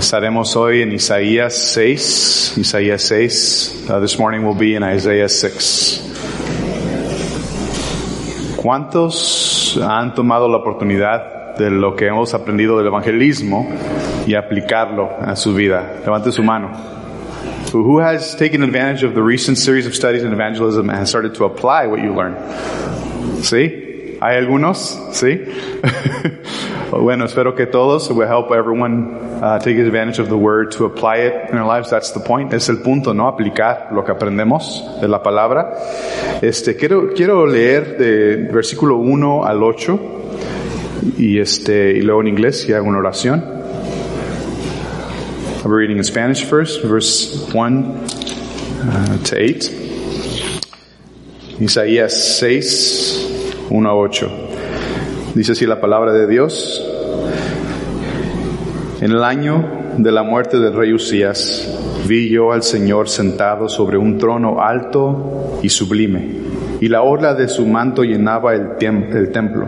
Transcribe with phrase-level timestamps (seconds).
[0.00, 2.54] Estaremos hoy en Isaías 6.
[2.56, 3.84] Isaías 6.
[3.86, 6.00] Uh, this morning will be in Isaiah 6.
[8.56, 13.68] ¿Cuántos han tomado la oportunidad de lo que hemos aprendido del evangelismo
[14.26, 16.00] y aplicarlo a su vida?
[16.02, 16.70] Levante su mano.
[17.74, 21.44] Who has taken advantage of the recent series of studies in evangelism and started to
[21.44, 22.38] apply what you learned?
[23.42, 24.16] ¿Sí?
[24.18, 24.98] ¿Hay algunos?
[25.12, 25.44] ¿Sí?
[26.98, 31.18] bueno, espero que todos will help everyone uh, take advantage of the word to apply
[31.18, 31.90] it in our lives.
[31.90, 32.52] That's the point.
[32.52, 33.28] Es el punto, ¿no?
[33.28, 35.72] Aplicar lo que aprendemos de la palabra.
[36.42, 40.00] Este, quiero, quiero leer de versículo 1 al 8
[41.16, 43.60] y este, y luego en inglés y hago una oración.
[45.62, 49.70] I'll be reading in Spanish first, verse 1 uh, to 8.
[51.60, 54.49] Isaías 6, 1 a 8.
[55.34, 56.84] Dice así la palabra de Dios.
[59.00, 59.64] En el año
[59.96, 61.68] de la muerte del rey Usías,
[62.08, 66.28] vi yo al Señor sentado sobre un trono alto y sublime,
[66.80, 69.66] y la orla de su manto llenaba el, el templo.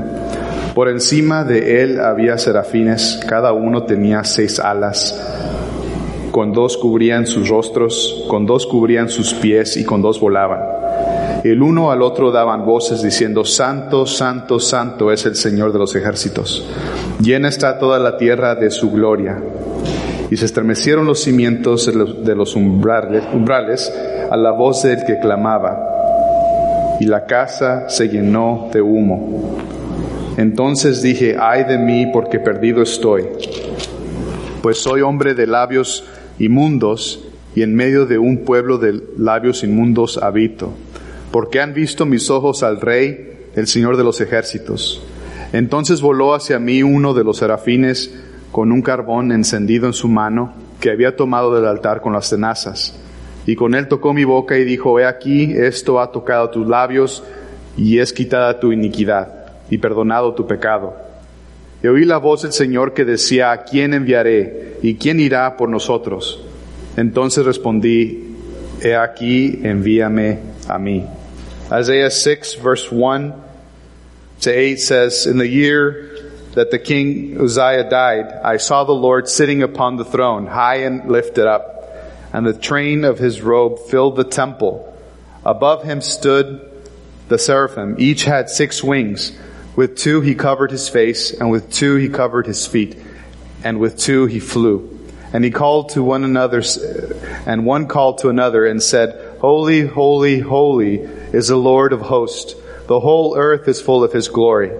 [0.74, 5.16] Por encima de él había serafines, cada uno tenía seis alas,
[6.32, 10.60] con dos cubrían sus rostros, con dos cubrían sus pies y con dos volaban.
[11.44, 15.96] El uno al otro daban voces diciendo, Santo, Santo, Santo es el Señor de los
[15.96, 16.64] ejércitos.
[17.20, 19.42] Llena está toda la tierra de su gloria.
[20.30, 23.92] Y se estremecieron los cimientos de los umbrales,
[24.30, 26.96] a la voz del que clamaba.
[27.00, 29.58] Y la casa se llenó de humo.
[30.36, 33.24] Entonces dije, ay de mí porque perdido estoy,
[34.62, 36.04] pues soy hombre de labios
[36.38, 37.24] inmundos
[37.56, 40.72] y en medio de un pueblo de labios inmundos habito
[41.32, 45.02] porque han visto mis ojos al Rey, el Señor de los ejércitos.
[45.52, 48.14] Entonces voló hacia mí uno de los serafines
[48.52, 52.94] con un carbón encendido en su mano que había tomado del altar con las tenazas.
[53.46, 57.24] Y con él tocó mi boca y dijo, he aquí, esto ha tocado tus labios
[57.76, 60.94] y es quitada tu iniquidad y perdonado tu pecado.
[61.82, 64.76] Y oí la voz del Señor que decía, ¿a quién enviaré?
[64.82, 66.44] ¿Y quién irá por nosotros?
[66.96, 68.36] Entonces respondí,
[68.82, 70.38] he aquí, envíame
[70.68, 71.04] a mí.
[71.72, 73.42] Isaiah 6 verse 1
[74.42, 79.26] to 8 says, In the year that the king Uzziah died, I saw the Lord
[79.26, 81.94] sitting upon the throne, high and lifted up,
[82.34, 84.94] and the train of his robe filled the temple.
[85.46, 86.60] Above him stood
[87.28, 87.96] the seraphim.
[87.98, 89.32] Each had six wings.
[89.74, 92.98] With two he covered his face, and with two he covered his feet,
[93.64, 94.90] and with two he flew.
[95.32, 96.62] And he called to one another,
[97.46, 102.54] and one called to another and said, Holy, holy, holy is the Lord of hosts.
[102.86, 104.70] The whole earth is full of his glory.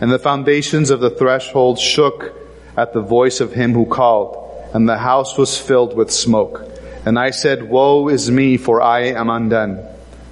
[0.00, 2.34] And the foundations of the threshold shook
[2.76, 6.66] at the voice of him who called, and the house was filled with smoke.
[7.04, 9.86] And I said, Woe is me, for I am undone.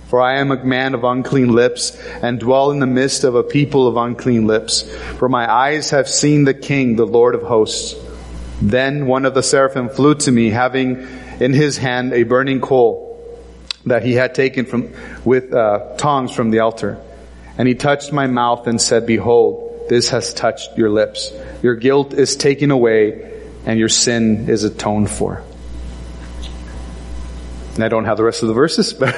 [0.09, 3.43] For I am a man of unclean lips, and dwell in the midst of a
[3.43, 4.83] people of unclean lips.
[5.19, 7.95] For my eyes have seen the King, the Lord of hosts.
[8.63, 11.07] Then one of the seraphim flew to me, having
[11.41, 13.08] in his hand a burning coal
[13.87, 14.93] that he had taken from,
[15.25, 16.99] with uh, tongs from the altar.
[17.57, 21.33] And he touched my mouth and said, behold, this has touched your lips.
[21.63, 25.43] Your guilt is taken away and your sin is atoned for.
[27.75, 29.15] And I don't have the rest of the verses, but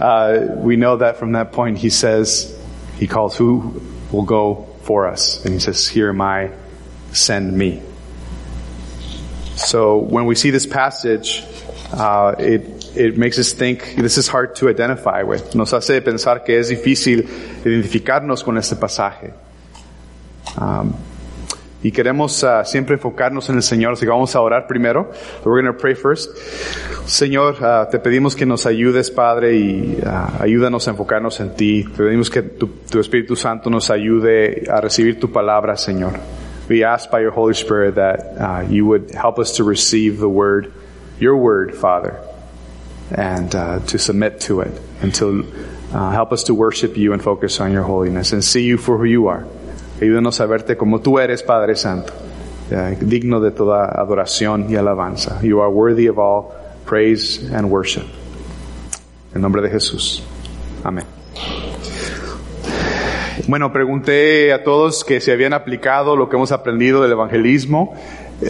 [0.00, 2.56] uh, we know that from that point he says,
[2.98, 5.44] he calls who will go for us.
[5.44, 6.52] And he says, here am I,
[7.12, 7.82] send me.
[9.56, 11.44] So when we see this passage,
[11.92, 15.54] uh, it it makes us think this is hard to identify with.
[15.54, 17.28] Nos hace pensar que es difícil
[17.64, 19.32] identificarnos con este pasaje.
[20.60, 20.92] Um,
[21.82, 25.10] y queremos uh, siempre enfocarnos en el Señor, así que vamos a orar primero.
[25.44, 26.36] We're going to pray first.
[27.06, 31.84] Señor, uh, te pedimos que nos ayudes, Padre, y uh, ayúdanos a enfocarnos en ti.
[31.84, 36.20] Te pedimos que tu, tu Espíritu Santo nos ayude a recibir tu palabra, Señor.
[36.68, 40.28] We ask by your Holy Spirit that uh, you would help us to receive the
[40.28, 40.72] word,
[41.18, 42.29] your word, Father
[43.12, 44.72] and uh, to submit to it
[45.02, 45.44] and to
[45.92, 48.96] uh, help us to worship you and focus on your holiness and see you for
[48.96, 49.46] who you are.
[50.00, 52.12] Ayúdanos a verte como tú eres, Padre Santo,
[52.70, 55.40] uh, digno de toda adoración y alabanza.
[55.42, 56.54] You are worthy of all
[56.86, 58.06] praise and worship.
[59.34, 60.22] En nombre de Jesús.
[60.82, 61.04] Amén.
[63.46, 67.94] Bueno, pregunté a todos que se habían aplicado lo que hemos aprendido del evangelismo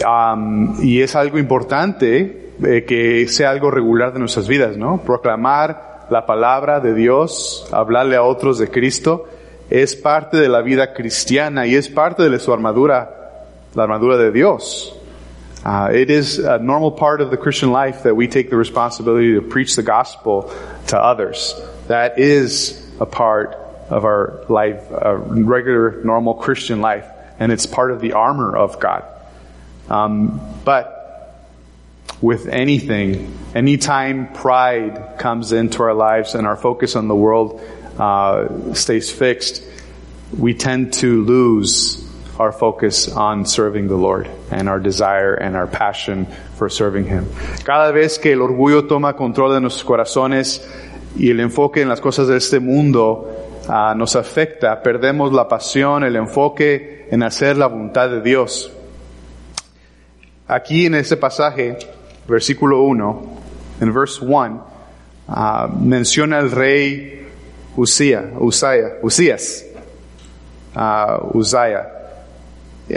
[0.05, 5.01] um, y es algo importante eh, que sea algo regular de nuestras vidas, ¿no?
[5.01, 9.27] Proclamar la palabra de Dios, hablarle a otros de Cristo,
[9.69, 13.39] es parte de la vida cristiana y es parte de su armadura,
[13.73, 14.93] la armadura de Dios.
[15.63, 19.35] Uh, it is a normal part of the Christian life that we take the responsibility
[19.35, 20.51] to preach the gospel
[20.87, 21.55] to others.
[21.87, 23.55] That is a part
[23.89, 27.05] of our life, a regular, normal Christian life,
[27.39, 29.05] and it's part of the armor of God.
[29.89, 31.00] Um, but
[32.21, 37.59] with anything, anytime pride comes into our lives and our focus on the world
[37.97, 39.63] uh, stays fixed,
[40.37, 42.07] we tend to lose
[42.39, 46.27] our focus on serving the Lord and our desire and our passion
[46.57, 47.27] for serving Him.
[47.65, 50.61] Cada vez que el orgullo toma control de nuestros corazones
[51.17, 53.29] y el enfoque en las cosas de este mundo
[53.67, 58.71] uh, nos afecta, perdemos la pasión, el enfoque en hacer la voluntad de Dios.
[60.47, 61.77] Aquí en este pasaje,
[62.31, 63.21] versículo 1,
[63.81, 64.65] en verse 1,
[65.27, 67.27] uh, menciona el rey
[67.75, 69.65] Usía, Usaya, Usías,
[70.75, 71.41] uh.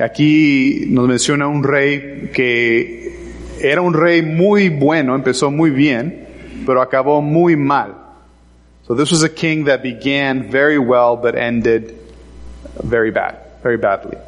[0.02, 3.14] Aquí nos menciona un rey que
[3.60, 6.26] era un rey muy bueno, empezó muy bien,
[6.66, 7.94] pero acabó muy mal.
[8.86, 11.94] So this was a king that began very well but ended
[12.82, 14.18] very bad, very badly.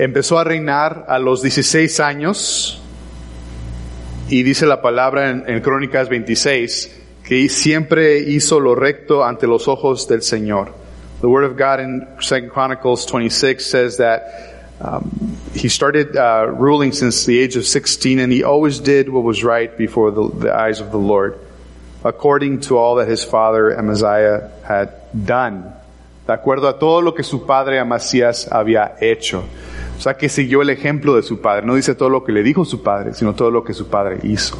[0.00, 2.80] Empezó a reinar a los 16 años
[4.30, 10.08] y dice la palabra en, Crónicas 26 que siempre hizo lo recto ante los ojos
[10.08, 10.72] del Señor.
[11.20, 14.22] The Word of God in Second Chronicles 26 says that
[14.80, 19.22] um, he started uh, ruling since the age of 16, and he always did what
[19.22, 21.38] was right before the, the eyes of the Lord,
[22.04, 25.74] according to all that his father Amaziah had done.
[26.26, 29.44] De acuerdo a todo lo que su padre Amasías había hecho.
[30.00, 31.66] O sea, que siguió el ejemplo de su padre.
[31.66, 34.18] No dice todo lo que le dijo su padre, sino todo lo que su padre
[34.22, 34.58] hizo.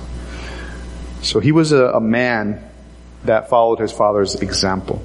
[1.22, 2.60] So he was a, a man
[3.25, 4.98] that followed his father's example.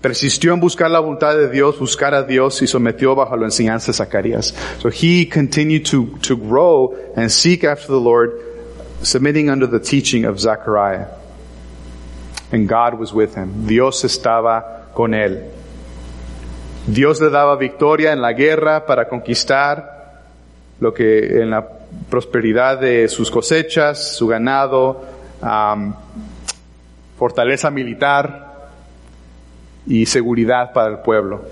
[0.00, 3.88] Persistió en buscar la voluntad de Dios, buscar a Dios y sometió bajo la enseñanza
[3.88, 4.54] de Zacarías.
[4.78, 8.32] So he continued to, to grow and seek after the Lord,
[9.02, 11.08] submitting under the teaching of Zechariah.
[12.50, 13.66] And God was with him.
[13.66, 15.61] Dios estaba con él.
[16.86, 20.22] Dios le daba victoria en la guerra para conquistar
[20.80, 21.66] lo que en la
[22.10, 25.04] prosperidad de sus cosechas, su ganado,
[25.40, 25.94] um,
[27.16, 28.52] fortaleza militar,
[29.86, 31.44] y seguridad para el pueblo.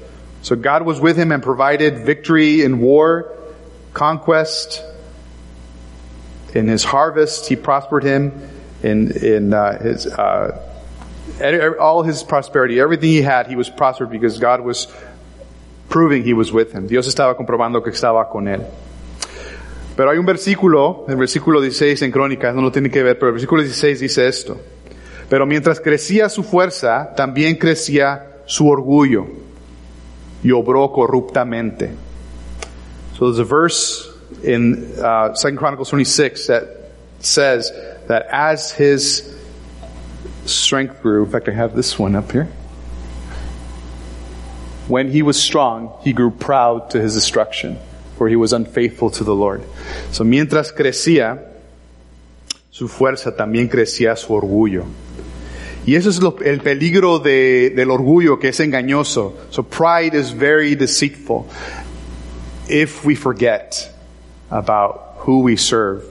[0.43, 3.33] So God was with him and provided victory in war,
[3.93, 4.83] conquest.
[6.55, 8.33] In his harvest, he prospered him
[8.83, 10.59] in in uh, his uh,
[11.79, 14.89] all his prosperity, everything he had, he was prospered because God was
[15.91, 16.87] proving he was with him.
[16.87, 18.63] Dios estaba comprobando que estaba con él.
[19.97, 23.29] Pero hay un versículo, el versículo 16 en Crónicas, no lo tiene que ver, pero
[23.29, 24.59] el versículo 16 dice esto.
[25.29, 29.27] Pero mientras crecía su fuerza, también crecía su orgullo
[30.43, 31.91] y obró corruptamente.
[33.19, 34.09] So there's a verse
[34.43, 36.63] in uh, 2 Chronicles 26 that
[37.19, 37.71] says
[38.09, 39.37] that as his
[40.47, 42.49] strength grew, in fact, I have this one up here.
[44.91, 47.79] When he was strong, he grew proud to his destruction,
[48.19, 49.63] for he was unfaithful to the Lord.
[50.11, 51.39] So mientras crecía,
[52.73, 54.87] su fuerza también crecía su orgullo.
[55.87, 59.35] Y eso es lo, el peligro de, del orgullo que es engañoso.
[59.51, 61.47] So pride is very deceitful.
[62.69, 63.93] If we forget
[64.51, 66.03] about who we serve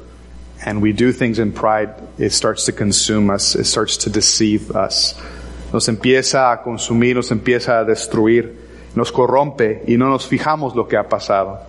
[0.66, 3.56] and we do things in pride, it starts to consume us.
[3.56, 5.16] It starts to deceive us.
[5.74, 8.59] Nos empieza a consumir, nos empieza a destruir,
[8.96, 11.62] nos corrompe y no nos fijamos lo que ha pasado.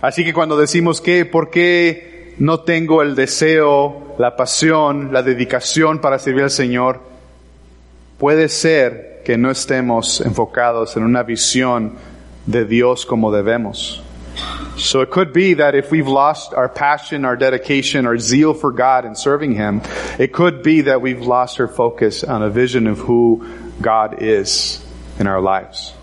[0.00, 6.00] Así que cuando decimos que, ¿por qué no tengo el deseo la pasión, la dedicación
[6.00, 7.00] para servir al Señor,
[8.18, 11.94] puede ser que no estemos enfocados en una visión
[12.46, 14.02] de Dios como debemos.
[14.76, 18.72] So it could be that if we've lost our passion, our dedication, our zeal for
[18.72, 19.80] God and serving Him,
[20.18, 23.46] it could be that we've lost our focus on a vision of who
[23.80, 24.84] God is
[25.20, 25.94] in our lives.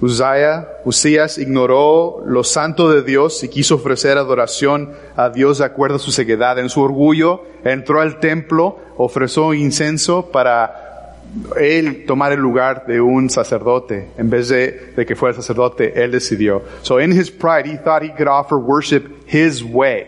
[0.00, 5.96] Uzziah, Usías ignoró lo santo de Dios y quiso ofrecer adoración a Dios de acuerdo
[5.96, 6.58] a su ceguedad.
[6.58, 11.16] En su orgullo entró al templo, ofreció incenso para
[11.58, 14.08] él tomar el lugar de un sacerdote.
[14.16, 16.62] En vez de, de que fuera sacerdote, él decidió.
[16.82, 20.06] So in his pride, he thought he could offer worship his way.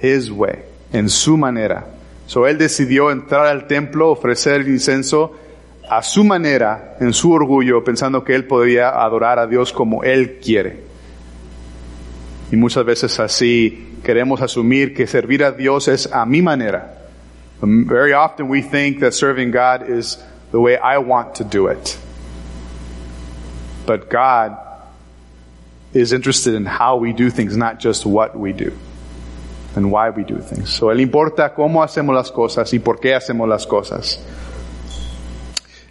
[0.00, 0.60] His way.
[0.92, 1.86] En su manera.
[2.26, 5.32] So él decidió entrar al templo, ofrecer el incenso
[5.90, 10.38] a su manera, en su orgullo, pensando que él podría adorar a Dios como él
[10.40, 10.84] quiere.
[12.52, 16.94] Y muchas veces así queremos asumir que servir a Dios es a mi manera.
[17.60, 20.16] Um, very often we think that serving God is
[20.52, 21.98] the way I want to do it.
[23.84, 24.56] But God
[25.92, 28.72] is interested in how we do things, not just what we do
[29.74, 30.70] and why we do things.
[30.70, 34.20] So él importa cómo hacemos las cosas y por qué hacemos las cosas.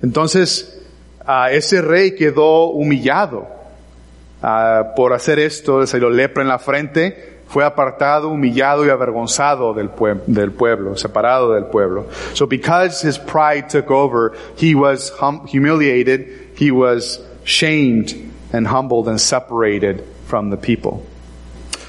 [0.01, 0.81] Entonces,
[1.27, 3.59] uh, ese rey quedó humillado
[4.95, 10.95] por hacer esto, se lepra en la frente, fue apartado, humillado y avergonzado del pueblo,
[10.95, 12.05] separado del pueblo.
[12.33, 18.13] So because his pride took over, he was hum humiliated, he was shamed
[18.53, 21.03] and humbled and separated from the people.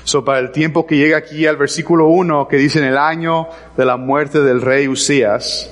[0.05, 3.49] So para el tiempo que llega aquí al versículo 1 que dice en el año
[3.77, 5.71] de la muerte del rey Usías,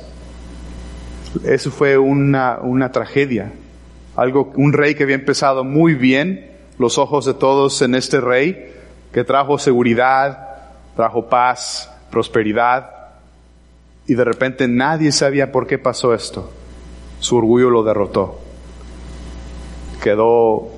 [1.44, 3.52] eso fue una, una tragedia.
[4.16, 8.74] Algo, un rey que había empezado muy bien, los ojos de todos en este rey,
[9.12, 10.48] que trajo seguridad,
[10.96, 12.90] trajo paz, prosperidad,
[14.06, 16.50] y de repente nadie sabía por qué pasó esto.
[17.20, 18.40] Su orgullo lo derrotó.
[20.02, 20.70] Quedó uh,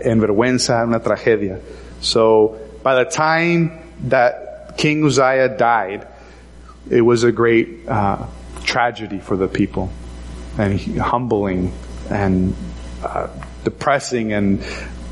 [0.00, 1.58] en vergüenza, una tragedia.
[2.00, 6.06] So, by the time that King Uzziah died,
[6.90, 8.26] it was a great uh,
[8.68, 9.90] tragedy for the people
[10.58, 11.72] and humbling
[12.10, 12.54] and
[13.02, 13.28] uh,
[13.64, 14.62] depressing and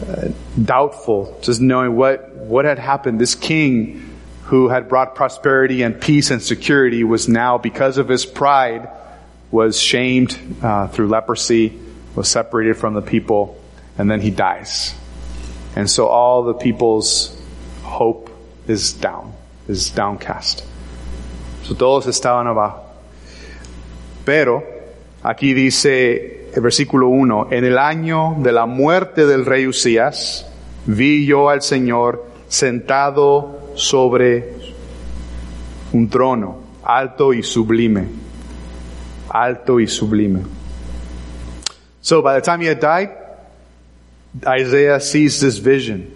[0.07, 0.29] uh,
[0.63, 3.19] doubtful, just knowing what, what had happened.
[3.19, 8.27] This king who had brought prosperity and peace and security was now, because of his
[8.27, 8.89] pride,
[9.51, 11.73] was shamed uh, through leprosy,
[12.15, 13.59] was separated from the people,
[13.97, 14.95] and then he dies.
[15.75, 17.35] And so all the people's
[17.83, 18.31] hope
[18.69, 19.33] is down,
[19.67, 20.65] is downcast.
[21.65, 22.86] So todos estaban abajo.
[24.26, 24.64] Pero
[25.23, 30.50] aquí dice el versículo 1, en el año de la muerte del rey Usías,
[30.85, 34.52] vi yo al Señor sentado sobre
[35.92, 38.09] un trono, alto y sublime.
[39.28, 40.40] Alto y sublime.
[42.00, 43.11] So by the time he had died,
[44.45, 46.12] Isaiah sees this vision.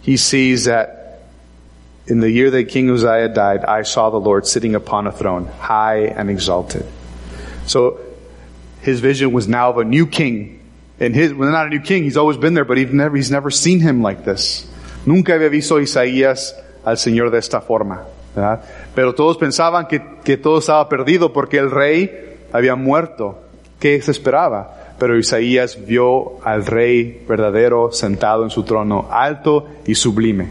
[0.00, 1.20] He sees that
[2.08, 5.46] in the year that King Uzziah died, I saw the Lord sitting upon a throne,
[5.60, 6.84] high and exalted.
[7.66, 7.98] So
[8.82, 10.60] his vision was now of a new king.
[11.00, 13.30] And his, well, not a new king, he's always been there, but he's never, he's
[13.30, 14.68] never seen him like this.
[15.04, 16.54] Nunca había visto Isaías
[16.84, 18.04] al Señor de esta forma.
[18.34, 18.62] ¿verdad?
[18.94, 23.38] Pero todos pensaban que, que todo estaba perdido porque el rey había muerto.
[23.80, 24.94] ¿Qué se esperaba?
[24.98, 30.50] Pero Isaías vio al rey verdadero sentado en su trono, alto y sublime.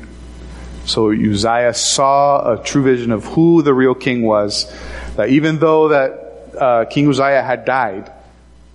[0.83, 4.67] So Uzziah saw a true vision of who the real king was.
[5.15, 8.11] That even though that uh, King Uzziah had died,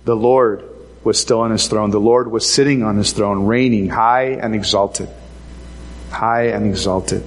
[0.05, 0.63] the Lord
[1.03, 1.91] was still on his throne.
[1.91, 5.09] The Lord was sitting on his throne, reigning high and exalted.
[6.11, 7.23] High and exalted.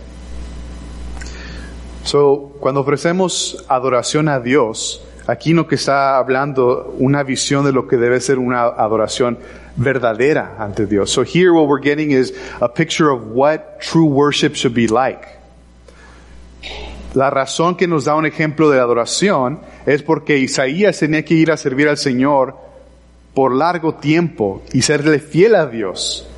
[2.04, 7.87] So, cuando ofrecemos adoración a Dios, aquí no que está hablando una visión de lo
[7.87, 9.38] que debe ser una adoración
[9.76, 11.11] verdadera ante Dios.
[11.11, 15.26] So here what we're getting is a picture of what true worship should be like.
[17.14, 21.51] La razón que nos da un ejemplo de adoración es porque Isaías tenía que ir
[21.51, 22.57] a servir al Señor
[23.35, 26.29] por largo tiempo y serle fiel a Dios.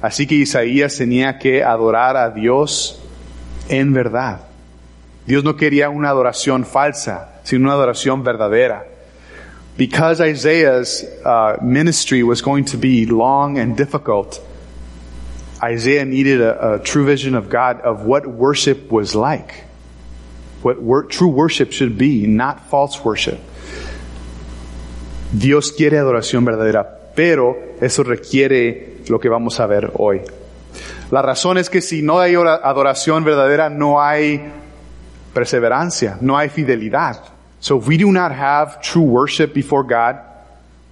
[0.00, 3.00] Así que Isaías tenía que adorar a Dios
[3.68, 4.40] en verdad.
[5.26, 8.86] Dios no quería una adoración falsa, sino una adoración verdadera.
[9.76, 14.40] Because Isaiah's uh, ministry was going to be long and difficult,
[15.62, 19.64] Isaiah needed a, a true vision of God of what worship was like.
[20.62, 23.38] What wor true worship should be, not false worship.
[25.32, 30.20] Dios quiere adoración verdadera, pero eso requiere lo que vamos a ver hoy.
[31.10, 34.40] La razón es que si no hay adoración verdadera, no hay
[35.34, 37.16] perseverancia, no hay fidelidad.
[37.60, 40.20] So if we do not have true worship before God,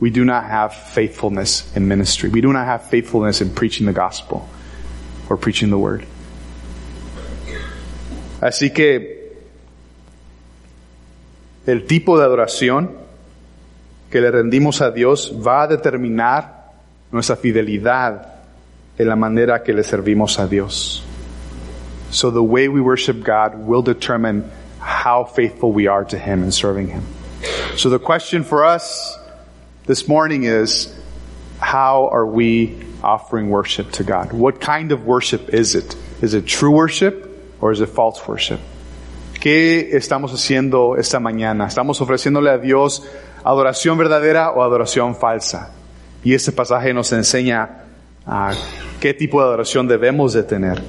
[0.00, 2.30] we do not have faithfulness in ministry.
[2.30, 4.48] We do not have faithfulness in preaching the gospel
[5.28, 6.06] or preaching the word.
[8.40, 9.19] Así que
[11.66, 12.90] el tipo de adoración
[14.10, 16.72] que le rendimos a Dios va a determinar
[17.12, 18.34] nuestra fidelidad
[18.98, 21.02] en la manera que le servimos a Dios.
[22.10, 24.50] So the way we worship God will determine
[24.80, 27.02] how faithful we are to Him in serving Him.
[27.76, 29.16] So the question for us
[29.86, 30.94] this morning is,
[31.60, 34.32] how are we offering worship to God?
[34.32, 35.94] What kind of worship is it?
[36.20, 37.28] Is it true worship
[37.60, 38.60] or is it false worship?
[39.40, 41.66] ¿Qué estamos haciendo esta mañana?
[41.66, 43.02] ¿Estamos ofreciéndole a Dios
[43.42, 45.72] adoración verdadera o adoración falsa?
[46.22, 47.84] Y este pasaje nos enseña
[48.26, 48.54] uh,
[49.00, 50.82] qué tipo de adoración debemos de tener.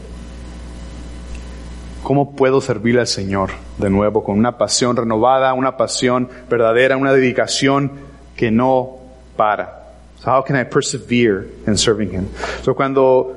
[2.04, 7.14] ¿Cómo puedo servirle al Señor de nuevo con una pasión renovada, una pasión verdadera, una
[7.14, 7.94] dedicación
[8.36, 8.98] que no
[9.38, 9.94] para?
[10.18, 12.28] So how can I persevere in serving him?
[12.64, 13.34] So cuando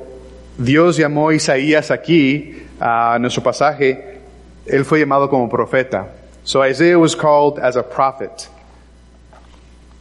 [0.58, 4.13] Dios llamó a Isaías aquí, a nuestro pasaje,
[4.66, 6.08] él fue llamado como profeta.
[6.44, 8.48] So Isaiah was called as a prophet.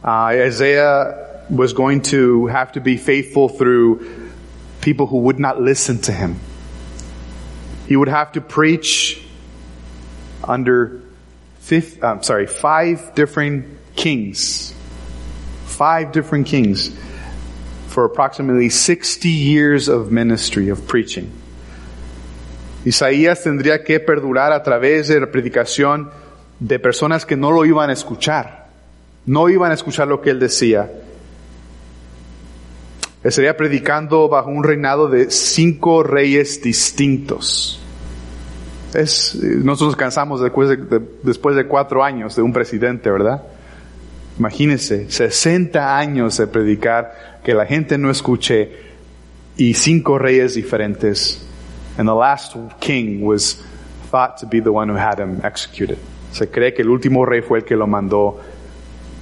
[0.02, 4.30] Uh, Isaiah was going to have to be faithful through
[4.80, 6.40] people who would not listen to him.
[7.86, 9.22] He would have to preach
[10.42, 11.02] under
[11.60, 13.66] fifth, I'm sorry, five different
[13.96, 14.74] kings.
[15.64, 16.96] Five different kings
[17.88, 21.30] for approximately 60 years of ministry, of preaching.
[22.84, 26.10] Isaías tendría que perdurar a través de la predicación
[26.60, 28.66] de personas que no lo iban a escuchar.
[29.26, 30.90] No iban a escuchar lo que él decía.
[33.22, 37.80] Estaría predicando bajo un reinado de cinco reyes distintos.
[38.92, 43.42] Nosotros nos cansamos después de, de, después de cuatro años de un presidente, ¿verdad?
[44.38, 48.72] Imagínense, 60 años de predicar, que la gente no escuche
[49.56, 51.43] y cinco reyes diferentes.
[51.96, 53.62] And the last king was
[54.10, 55.98] thought to be the one who had him executed.
[56.32, 58.40] Se cree que el último rey fue el que lo mandó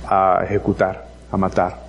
[0.08, 1.82] a ejecutar, a matar.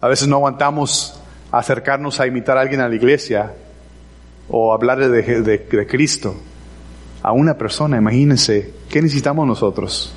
[0.00, 3.52] A veces no aguantamos acercarnos a imitar a alguien a la iglesia
[4.48, 6.34] o hablar de, de, de Cristo
[7.22, 7.96] a una persona.
[7.96, 10.12] Imagínense, ¿qué necesitamos nosotros?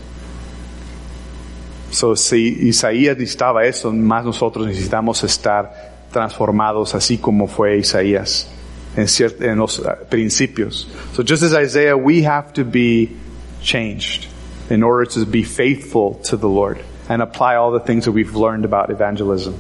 [1.91, 8.47] So, si Isaías necesitaba eso, más nosotros necesitamos estar transformados así como fue Isaías
[8.95, 10.87] en, ciert, en los uh, principios.
[11.13, 13.17] So just as Isaiah, we have to be
[13.61, 14.27] changed
[14.69, 18.35] in order to be faithful to the Lord and apply all the things that we've
[18.35, 19.57] learned about evangelism.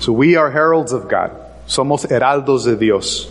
[0.00, 1.32] So we are heralds of God.
[1.66, 3.30] Somos heraldos de Dios.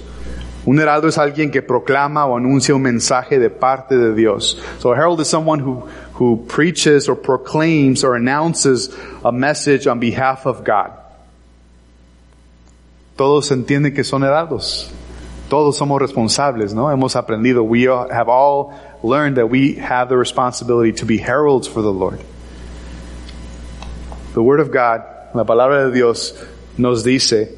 [0.66, 4.62] Un heraldo es alguien que proclama o anuncia un mensaje de parte de Dios.
[4.80, 10.00] So a herald is someone who, who preaches or proclaims or announces a message on
[10.00, 10.99] behalf of God.
[13.20, 14.90] Todos entienden que son heraldos.
[15.50, 16.90] Todos somos responsables, ¿no?
[16.90, 17.64] Hemos aprendido.
[17.64, 18.70] We have all
[19.04, 22.22] learned that we have the responsibility to be heralds for the Lord.
[24.36, 25.02] The Word of God,
[25.36, 26.34] la palabra de Dios,
[26.78, 27.58] nos dice,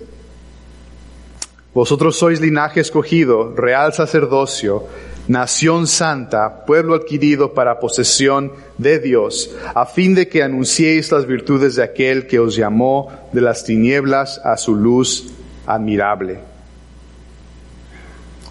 [1.76, 4.88] Vosotros sois linaje escogido, real sacerdocio,
[5.28, 11.76] nación santa, pueblo adquirido para posesión de Dios, a fin de que anunciéis las virtudes
[11.76, 15.36] de aquel que os llamó de las tinieblas a su luz
[15.68, 16.38] admirable.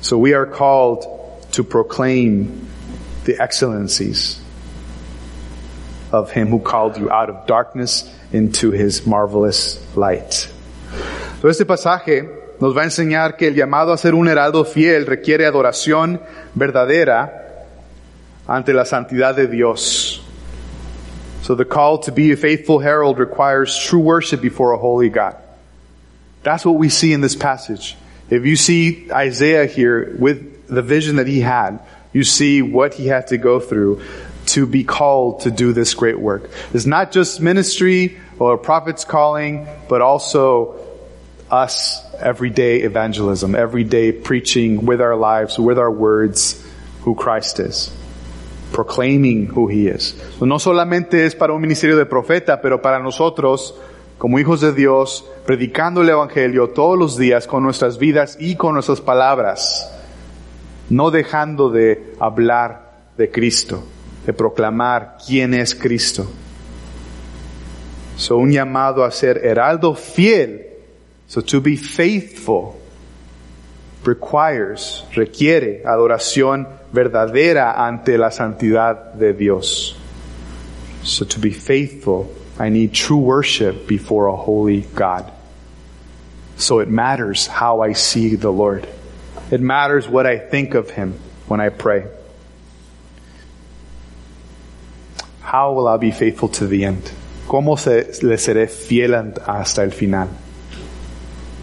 [0.01, 1.05] So we are called
[1.53, 2.69] to proclaim
[3.25, 4.41] the excellencies
[6.13, 10.49] of him who called you out of darkness into his marvelous light.
[11.41, 12.29] So este pasaje
[12.61, 16.21] nos va a enseñar que el llamado a ser un heraldo fiel requiere adoración
[16.55, 17.67] verdadera
[18.47, 20.23] ante la santidad de Dios.
[21.43, 25.37] So the call to be a faithful herald requires true worship before a holy God.
[26.43, 27.97] That's what we see in this passage.
[28.31, 31.81] If you see Isaiah here with the vision that he had,
[32.13, 34.03] you see what he had to go through
[34.47, 36.51] to be called to do this great work.
[36.73, 40.77] It's not just ministry or a prophet's calling, but also
[41.51, 46.65] us everyday evangelism, everyday preaching with our lives, with our words,
[47.03, 47.91] who Christ is.
[48.73, 50.15] Proclaiming who He is.
[50.41, 53.75] No solamente es para un ministerio de profeta, pero para nosotros,
[54.21, 58.75] como hijos de Dios, predicando el Evangelio todos los días con nuestras vidas y con
[58.75, 59.91] nuestras palabras,
[60.91, 63.83] no dejando de hablar de Cristo,
[64.27, 66.31] de proclamar quién es Cristo.
[68.19, 70.67] So, un llamado a ser heraldo fiel
[71.31, 72.75] So to be faithful
[74.05, 79.97] requires, requiere adoración verdadera ante la santidad de Dios.
[81.05, 82.27] So to be faithful,
[82.61, 85.33] I need true worship before a holy God.
[86.59, 88.87] So it matters how I see the Lord.
[89.51, 91.19] It matters what I think of Him
[91.49, 92.05] when I pray.
[95.41, 97.11] How will I be faithful to the end?
[97.49, 99.15] ¿Cómo se, le seré fiel
[99.47, 100.29] hasta el final?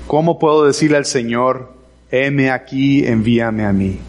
[0.07, 1.69] ¿Cómo puedo decirle al Señor,
[2.11, 3.99] heme aquí, envíame a mí?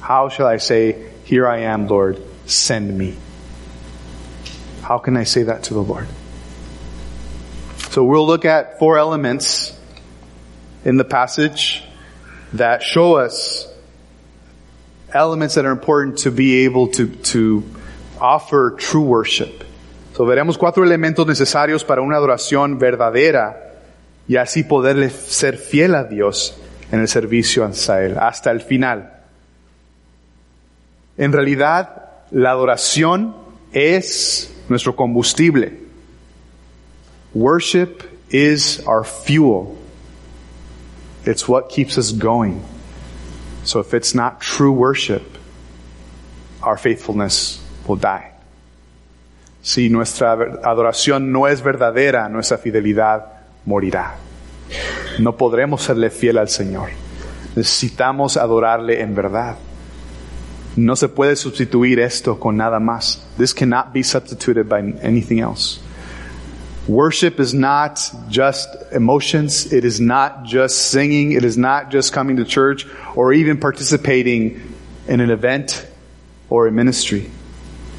[0.00, 3.16] How shall I say, here I am, Lord, send me?
[4.82, 6.08] How can I say that to the Lord?
[7.90, 9.78] So we'll look at four elements
[10.84, 11.84] in the passage
[12.54, 13.68] that show us
[15.12, 17.62] elements that are important to be able to, to
[18.20, 19.64] offer true worship.
[20.14, 23.74] So veremos cuatro elementos necesarios para una adoración verdadera
[24.28, 26.58] y así poderle ser fiel a Dios
[26.90, 29.20] en el servicio a Él hasta el final.
[31.16, 33.34] En realidad, la adoración
[33.72, 35.70] es nuestro combustible.
[37.34, 39.76] Worship is our fuel.
[41.24, 42.62] It's what keeps us going.
[43.64, 45.22] So if it's not true worship,
[46.62, 48.32] our faithfulness will die.
[49.62, 53.26] Si nuestra adoración no es verdadera, nuestra fidelidad
[53.64, 54.16] morirá.
[55.20, 56.90] No podremos serle fiel al Señor.
[57.54, 59.56] Necesitamos adorarle en verdad.
[60.76, 63.20] No se puede sustituir esto con nada más.
[63.36, 65.80] This cannot be substituted by anything else.
[66.88, 69.72] Worship is not just emotions.
[69.72, 71.32] It is not just singing.
[71.32, 74.60] It is not just coming to church or even participating
[75.06, 75.86] in an event
[76.48, 77.30] or a ministry.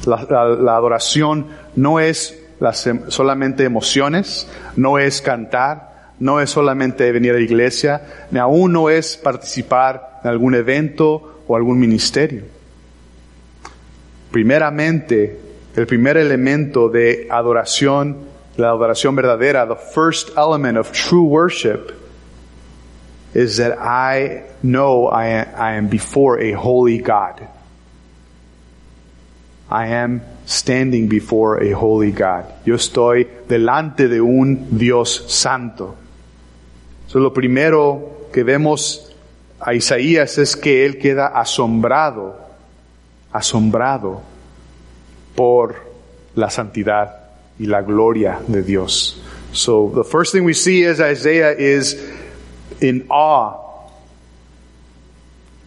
[0.04, 7.34] La, adoración no es las, solamente emociones, no es cantar, no es solamente venir a
[7.34, 12.53] la iglesia, ni aún no es participar en algún evento o algún ministerio.
[14.34, 15.38] Primeramente,
[15.76, 21.92] el primer elemento de adoración la adoración verdadera, the first element of true worship
[23.32, 27.46] is that I know I am, I am before a holy God.
[29.70, 32.44] I am standing before a holy God.
[32.64, 35.96] Yo estoy delante de un Dios santo.
[37.06, 39.14] So, lo primero que vemos
[39.60, 42.43] a Isaías es que él queda asombrado,
[43.34, 44.22] asombrado
[45.34, 45.74] por
[46.36, 49.20] la santidad y la gloria de Dios.
[49.52, 51.94] So the first thing we see is Isaiah is
[52.80, 53.60] in awe.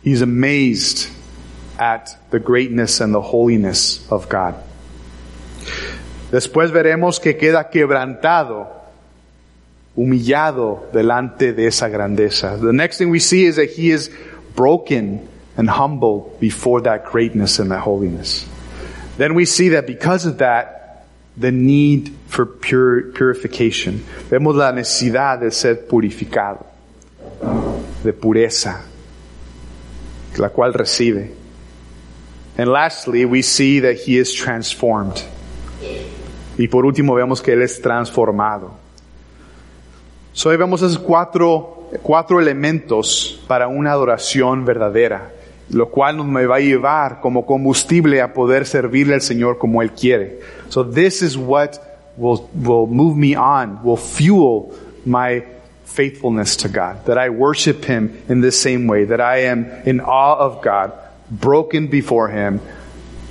[0.02, 1.10] He's amazed
[1.78, 4.56] at the greatness and the holiness of God.
[6.32, 8.68] Después veremos que queda quebrantado,
[9.96, 12.58] humillado delante de esa grandeza.
[12.58, 14.10] The next thing we see is that he is
[14.56, 15.28] broken
[15.58, 18.48] and humble before that greatness and that holiness.
[19.18, 24.06] Then we see that because of that, the need for pure, purification.
[24.30, 26.66] Vemos la necesidad de ser purificado,
[28.04, 28.84] de pureza,
[30.38, 31.36] la cual recibe.
[32.58, 35.24] And lastly, we see that he is transformed.
[36.58, 38.72] Y por último vemos que él es transformado.
[40.34, 45.32] So hoy vemos esos cuatro, cuatro elementos para una adoración verdadera,
[45.70, 49.82] lo cual nos me va a llevar como combustible a poder servirle al Señor como
[49.82, 50.40] Él quiere.
[50.70, 51.80] So this is what
[52.16, 54.74] will, will move me on, will fuel
[55.06, 55.44] my
[55.86, 60.00] faithfulness to God, that I worship Him in the same way, that I am in
[60.00, 60.94] awe of God,
[61.30, 62.62] broken before Him,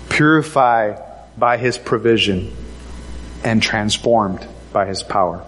[0.09, 1.01] purified
[1.39, 2.53] by His provision,
[3.45, 5.45] and transformed by His power.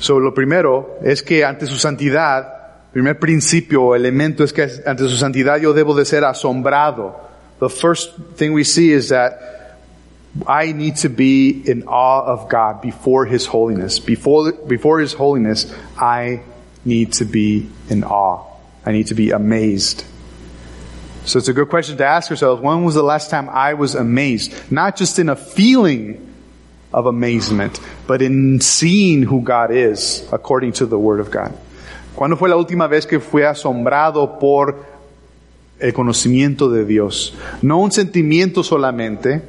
[0.00, 2.59] So lo primero es que ante su santidad,
[2.92, 7.14] primer principio o elemento es que ante su santidad yo debo de ser asombrado
[7.60, 9.50] the first thing we see is that
[10.46, 13.98] I need to be in awe of God before His holiness.
[13.98, 16.42] Before, before His holiness, I
[16.84, 18.46] need to be in awe.
[18.86, 20.04] I need to be amazed.
[21.24, 22.60] So it's a good question to ask yourself.
[22.60, 24.72] When was the last time I was amazed?
[24.72, 26.26] Not just in a feeling
[26.94, 31.56] of amazement, but in seeing who God is according to the Word of God.
[32.14, 34.90] ¿Cuándo fue la última vez que fue asombrado por
[35.80, 37.34] el conocimiento de Dios.
[37.62, 39.42] No un sentimiento solamente,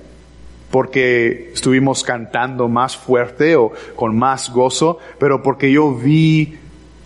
[0.71, 6.57] porque estuvimos cantando más fuerte o con más gozo, pero porque yo vi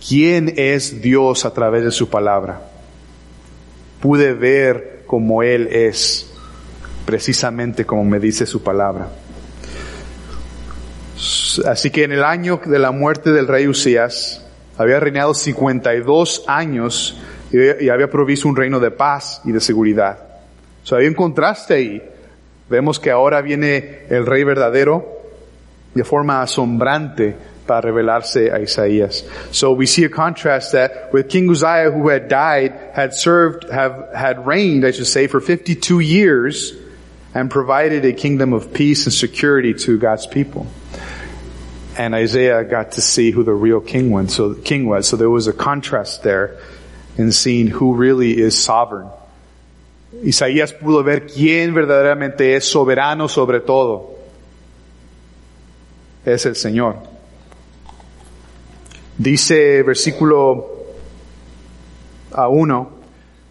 [0.06, 2.62] quién es Dios a través de su palabra.
[4.00, 6.30] Pude ver cómo Él es,
[7.04, 9.08] precisamente como me dice su palabra.
[11.66, 14.45] Así que en el año de la muerte del rey Usías,
[14.78, 17.18] había reinado 52 años
[17.52, 20.18] y había provisto un reino de paz y de seguridad.
[20.82, 22.02] O sea, hay un contraste ahí.
[22.68, 25.16] Vemos que ahora viene el rey verdadero
[25.94, 27.34] de forma asombrante
[27.66, 29.24] para revelarse a Isaías.
[29.50, 34.08] So we see a contrast that with King Uzziah who had died, had served, have,
[34.14, 36.74] had reigned, I should say, for 52 years
[37.34, 40.66] and provided a kingdom of peace and security to God's people.
[41.98, 44.34] And Isaiah got to see who the real king was.
[44.34, 45.08] So, king was.
[45.08, 46.58] So there was a contrast there
[47.16, 49.08] in seeing who really is sovereign.
[50.22, 54.14] Isaías pudo ver quién verdaderamente es soberano sobre todo.
[56.24, 56.96] Es el Señor.
[59.18, 60.66] Dice versículo
[62.32, 62.90] a uno,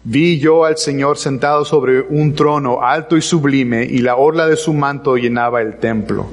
[0.04, 4.56] vi yo al Señor sentado sobre un trono alto y sublime y la orla de
[4.56, 6.26] su manto llenaba el templo.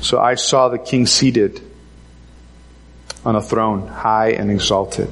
[0.00, 1.60] So I saw the king seated
[3.24, 5.08] on a throne, high and exalted.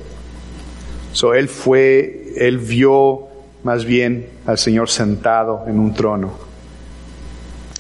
[1.13, 3.29] So él fue, él vio
[3.65, 6.33] más bien al Señor sentado en un trono.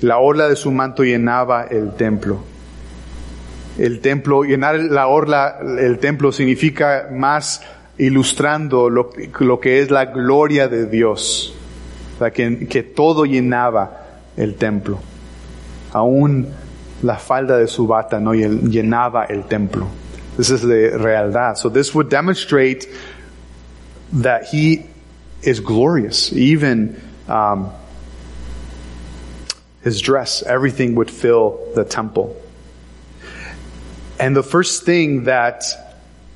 [0.01, 2.41] La orla de su manto llenaba el templo.
[3.79, 7.63] El templo, llenar la orla, el templo significa más
[7.97, 9.11] ilustrando lo,
[9.61, 11.55] que es la gloria de Dios.
[12.19, 14.05] Sea, que, que todo llenaba
[14.37, 14.99] el templo.
[15.93, 16.49] Aún
[17.03, 19.89] la falda de su bata no llenaba el templo.
[20.37, 21.59] This is the realidad.
[21.59, 22.87] So this would demonstrate
[24.13, 24.87] that he
[25.43, 26.33] is glorious.
[26.33, 27.73] Even um,
[29.83, 32.41] his dress, everything would fill the temple.
[34.21, 35.65] And the first thing that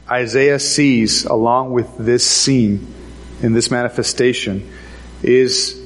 [0.08, 2.92] Isaiah sees along with this scene
[3.40, 4.70] in this manifestation
[5.22, 5.80] is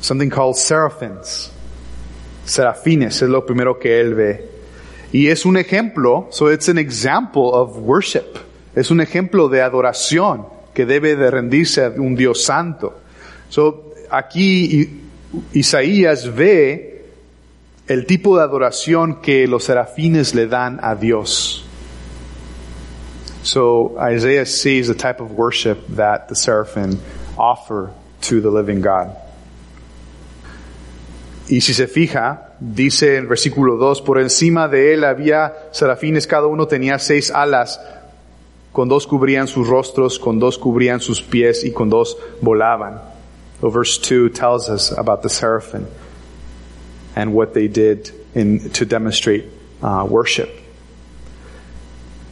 [0.00, 1.50] something called seraphims.
[2.46, 4.48] Serafines es lo primero que él ve.
[5.12, 8.38] Y es un ejemplo, so it's an example of worship.
[8.74, 12.94] Es un ejemplo de adoración que debe de rendirse a un Dios santo.
[13.48, 15.02] So, aquí
[15.52, 17.04] Isaías ve
[17.88, 21.64] el tipo de adoración que los serafines le dan a Dios.
[23.42, 27.00] So Isaiah sees the type of worship that the seraphim
[27.38, 29.16] offer to the living God.
[31.48, 36.46] Y si se fija, dice en versículo 2, por encima de él había serafines, cada
[36.46, 37.80] uno tenía seis alas,
[38.72, 43.00] con dos cubrían sus rostros, con dos cubrían sus pies y con dos volaban.
[43.60, 45.86] So verse 2 tells us about the seraphim
[47.14, 48.10] and what they did
[48.72, 49.46] to demonstrate
[49.82, 50.48] uh, worship.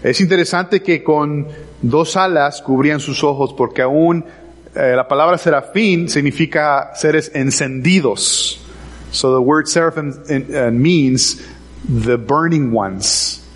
[0.02, 1.48] Es interesante que con
[1.80, 4.22] dos alas cubrían sus ojos porque aún
[4.74, 8.60] eh, la palabra serafín significa seres encendidos.
[9.14, 11.40] So the word seraphim uh, means
[11.84, 13.46] the burning ones,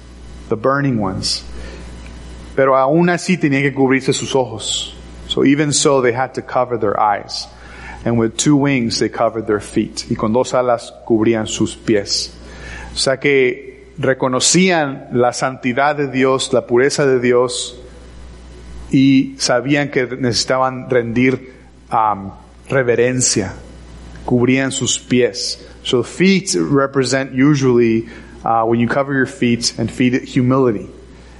[0.48, 1.42] the burning ones.
[2.54, 4.94] Pero aún así tenían que cubrirse sus ojos.
[5.26, 7.48] So even so they had to cover their eyes.
[8.04, 10.06] And with two wings they covered their feet.
[10.08, 12.32] Y con dos alas cubrían sus pies.
[12.94, 17.76] O sea que reconocían la santidad de Dios, la pureza de Dios,
[18.92, 21.52] y sabían que necesitaban rendir
[21.90, 22.30] um,
[22.68, 23.54] reverencia
[24.28, 25.56] cubrían sus pies.
[25.84, 28.08] So feet represent usually,
[28.44, 30.88] uh, when you cover your feet and feet, humility.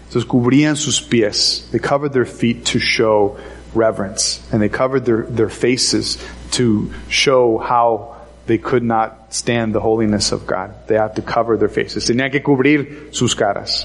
[0.09, 1.68] So cubrían sus pies.
[1.70, 3.38] They covered their feet to show
[3.74, 4.40] reverence.
[4.51, 6.16] And they covered their, their faces
[6.53, 10.74] to show how they could not stand the holiness of God.
[10.88, 12.09] They had to cover their faces.
[12.09, 13.85] Tenían que cubrir sus caras.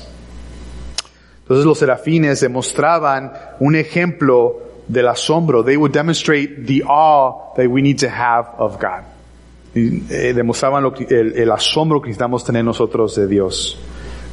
[1.41, 5.63] Entonces los serafines demostraban un ejemplo del asombro.
[5.63, 9.03] They would demonstrate the awe that we need to have of God.
[9.75, 13.79] Y, eh, demostraban lo el, el asombro que necesitamos tener nosotros de Dios.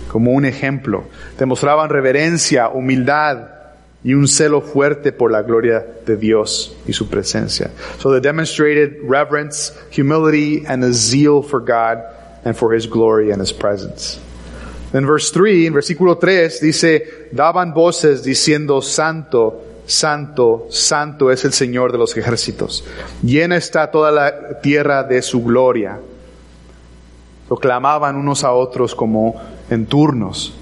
[0.08, 1.04] Como un ejemplo.
[1.38, 3.60] Demostraban reverencia, humildad
[4.02, 7.70] y un celo fuerte por la gloria de Dios y su presencia.
[7.98, 12.02] So they demonstrated reverence, humility, and a zeal for God
[12.44, 14.18] and for His glory and His presence.
[14.92, 21.52] En verse 3, en versículo 3, dice, daban voces diciendo, Santo, Santo, santo es el
[21.52, 22.84] Señor de los ejércitos.
[23.22, 25.98] Llena está toda la tierra de su gloria.
[27.48, 29.34] Lo clamaban unos a otros como
[29.68, 30.54] en turnos,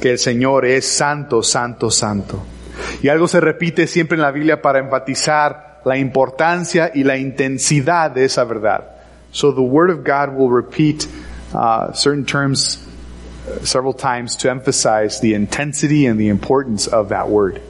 [0.00, 2.42] que el Señor es santo, santo, santo.
[3.02, 8.10] Y algo se repite siempre en la Biblia para enfatizar la importancia y la intensidad
[8.10, 8.84] de esa verdad.
[9.32, 11.06] So the Word of God will repeat
[11.52, 12.78] uh, certain terms
[13.46, 17.60] uh, several times to emphasize the intensity and the importance of that word.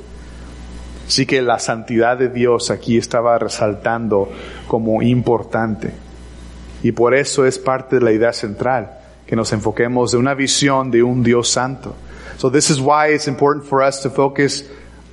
[1.09, 4.31] Así que la santidad de Dios aquí estaba resaltando
[4.66, 5.90] como importante.
[6.83, 10.90] Y por eso es parte de la idea central, que nos enfoquemos de una visión
[10.90, 11.94] de un Dios santo.
[12.37, 14.64] So this is why it's important for us to focus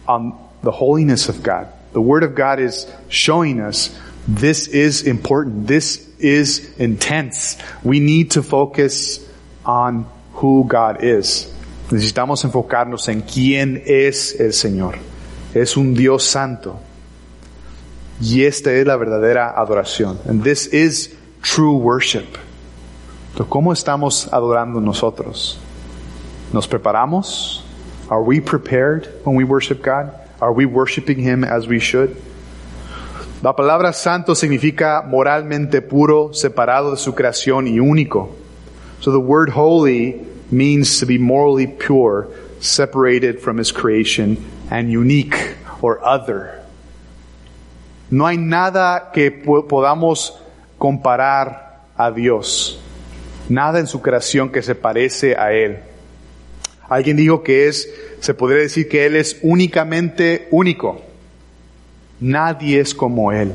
[0.05, 1.67] on the holiness of God.
[1.93, 5.65] The Word of God is showing us this is important.
[5.65, 7.57] This is intense.
[7.85, 9.25] We need to focus
[9.65, 11.49] on who God is.
[11.89, 15.14] Necesitamos enfocarnos en quién es el Señor
[15.55, 16.79] es un Dios santo.
[18.21, 20.19] Y esta es la verdadera adoración.
[20.27, 22.37] And this is true worship.
[23.31, 25.57] Entonces, ¿cómo estamos adorando nosotros?
[26.53, 27.63] ¿Nos preparamos?
[28.09, 30.11] Are we prepared when we worship God?
[30.39, 32.15] Are we worshiping Him as we should?
[33.41, 38.35] La palabra santo significa moralmente puro, separado de su creación y único.
[38.99, 42.27] So the word holy means to be morally pure,
[42.59, 44.37] separated from His creation
[44.69, 45.35] and unique
[45.81, 46.61] or other.
[48.09, 50.39] No hay nada que podamos
[50.77, 52.79] comparar a Dios.
[53.49, 55.79] Nada en su creación que se parece a Él.
[56.87, 61.01] Alguien dijo que es, se podría decir que Él es únicamente único.
[62.19, 63.53] Nadie es como Él.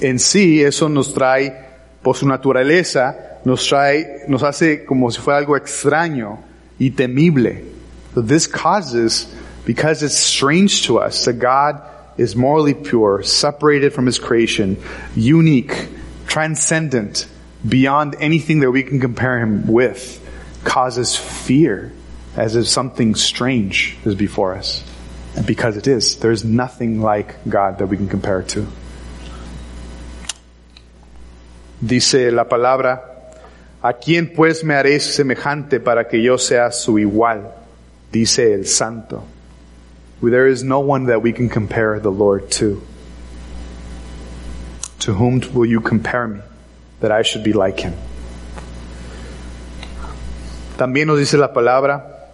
[0.00, 1.54] en sí eso nos trae,
[2.02, 6.40] por su naturaleza, nos trae, nos hace como si fuera algo extraño
[6.78, 7.71] y temible.
[8.14, 9.32] So this causes,
[9.64, 11.82] because it's strange to us that God
[12.18, 14.82] is morally pure, separated from his creation,
[15.16, 15.88] unique,
[16.26, 17.26] transcendent,
[17.66, 20.18] beyond anything that we can compare him with,
[20.64, 21.92] causes fear
[22.36, 24.84] as if something strange is before us.
[25.36, 28.66] And because it is, there is nothing like God that we can compare it to.
[31.84, 33.00] Dice la palabra,
[33.82, 37.61] ¿a quién pues me haré semejante para que yo sea su igual?
[38.12, 39.24] Dice el santo.
[40.22, 42.80] There is no one that we can compare the Lord to.
[45.00, 46.40] To whom will you compare me
[47.00, 47.94] that I should be like him?
[50.76, 52.30] También nos dice la palabra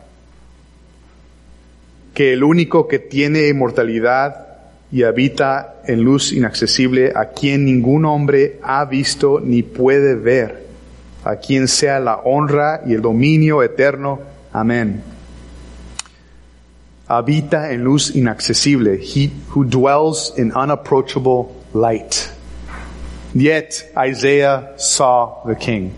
[2.15, 4.49] que el único que tiene inmortalidad
[4.91, 10.67] y habita en luz inaccesible, a quien ningún hombre ha visto ni puede ver,
[11.25, 14.21] a quien sea la honra y el dominio eterno.
[14.53, 15.03] Amén.
[17.09, 22.31] Habita en luz inaccesible, he who dwells in unapproachable light.
[23.35, 25.95] Yet Isaiah saw the king.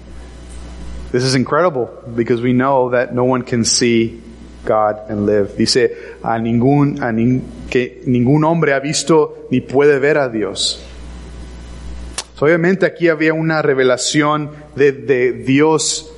[1.10, 4.22] This is incredible because we know that no one can see
[4.64, 5.56] God and live.
[5.56, 5.90] Dice,
[6.22, 10.84] a ningún, a nin, que ningún hombre ha visto ni puede ver a Dios.
[12.36, 16.09] So, obviamente aquí había una revelación de, de Dios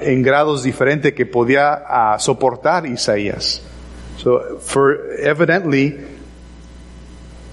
[0.00, 3.62] en grados diferentes que podía soportar Isaías.
[4.18, 5.96] So, for evidently,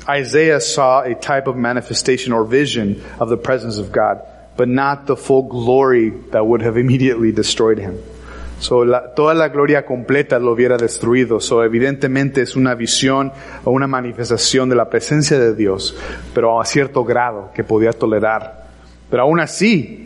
[0.10, 4.22] Isaiah saw a type of manifestation or vision of the presence of God,
[4.58, 8.00] but not the full glory that would have immediately destroyed him.
[8.60, 11.40] So, toda la gloria completa lo hubiera destruido.
[11.40, 13.32] So, evidentemente es una visión
[13.64, 15.96] o una manifestación de la presencia de Dios,
[16.34, 18.66] pero a cierto grado que podía tolerar.
[19.10, 20.05] Pero aún así,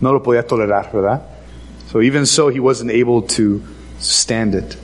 [0.00, 1.22] no lo podía tolerar, ¿verdad?
[1.90, 3.60] So, even so, he wasn't able to
[4.00, 4.76] stand it.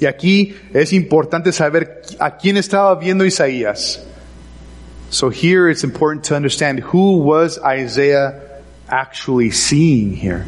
[0.00, 4.04] Y aquí es importante saber a quién estaba viendo Isaías.
[5.10, 10.46] So here it's important to understand who was Isaiah actually seeing here.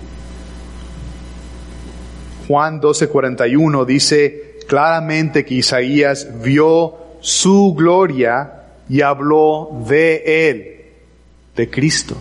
[2.47, 10.81] Juan 12:41 dice claramente que Isaías vio su gloria y habló de él,
[11.57, 12.17] de Cristo.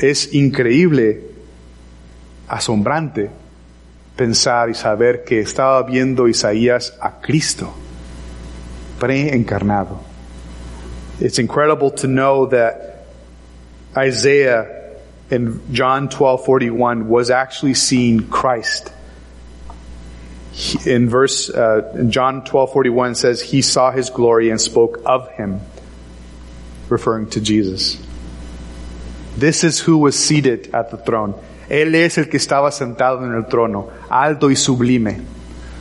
[0.00, 1.22] Es increíble,
[2.48, 3.30] asombrante
[4.18, 7.72] pensar y saber que estaba viendo Isaías a Cristo,
[8.98, 10.00] preencarnado.
[11.20, 13.06] It's incredible to know that
[13.96, 14.66] Isaiah
[15.30, 18.92] in John 12:41 was actually seeing Christ.
[20.84, 25.60] In verse uh, in John 12:41 says he saw his glory and spoke of him
[26.88, 27.98] referring to Jesus.
[29.38, 31.34] This is who was seated at the throne.
[31.68, 35.20] Él es el que estaba sentado en el trono, alto y sublime.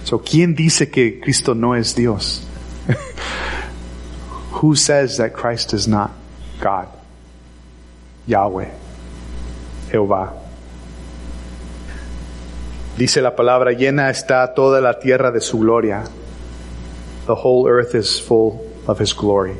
[0.04, 2.46] So, ¿quién dice que Cristo no es Dios?
[4.62, 6.12] Who says that Christ is not
[6.60, 6.88] God?
[8.28, 8.70] Yahweh.
[9.92, 10.34] Jehová.
[12.98, 16.04] Dice la palabra, llena está toda la tierra de su gloria.
[17.26, 19.56] The whole earth is full of his glory.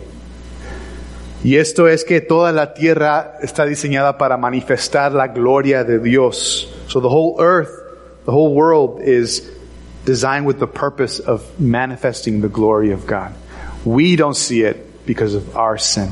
[1.44, 6.68] Y esto es que toda la tierra está diseñada para manifestar la gloria de Dios.
[6.88, 7.70] So the whole earth,
[8.26, 9.50] the whole world is
[10.06, 13.34] designed with the purpose of manifesting the glory of God.
[13.86, 16.10] We don't see it because of our sin.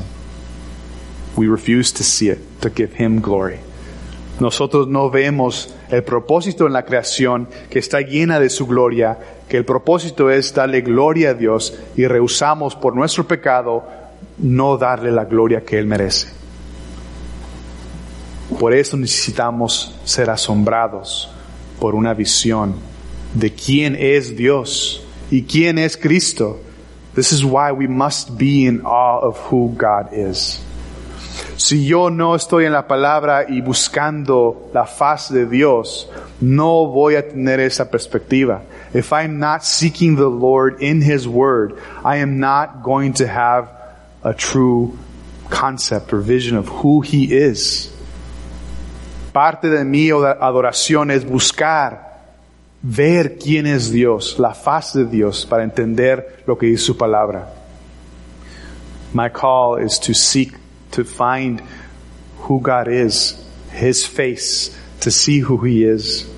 [1.36, 3.58] We refuse to see it, to give Him glory.
[4.38, 9.56] Nosotros no vemos el propósito en la creación que está llena de su gloria, que
[9.56, 13.84] el propósito es darle gloria a Dios y rehusamos por nuestro pecado
[14.38, 16.28] no darle la gloria que Él merece.
[18.58, 21.30] Por eso necesitamos ser asombrados
[21.80, 22.76] por una visión
[23.34, 26.60] de quién es Dios y quién es Cristo.
[27.14, 30.60] This is why we must be in awe of who God is.
[31.56, 36.08] Si yo no estoy en la palabra y buscando la faz de Dios,
[36.40, 38.62] no voy a tener esa perspectiva.
[38.94, 43.75] If I'm not seeking the Lord in His Word, I am not going to have
[44.26, 44.98] a true
[45.50, 47.92] concept or vision of who He is.
[49.32, 52.24] Parte de mi adoración es buscar,
[52.82, 57.46] ver quién es Dios, la faz de Dios, para entender lo que dice su palabra.
[59.14, 60.54] My call is to seek
[60.90, 61.62] to find
[62.38, 66.28] who God is, His face, to see who He is,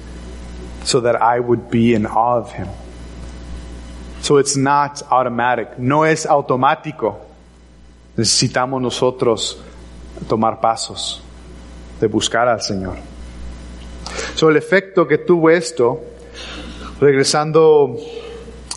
[0.85, 2.69] so that I would be in awe of Him.
[4.21, 5.79] So it's not automatic.
[5.79, 7.28] No es automático.
[8.19, 9.61] Necesitamos nosotros
[10.27, 11.23] tomar pasos
[12.01, 12.97] de buscar al Señor.
[14.35, 16.01] So, el efecto que tuvo esto,
[17.01, 17.97] regresando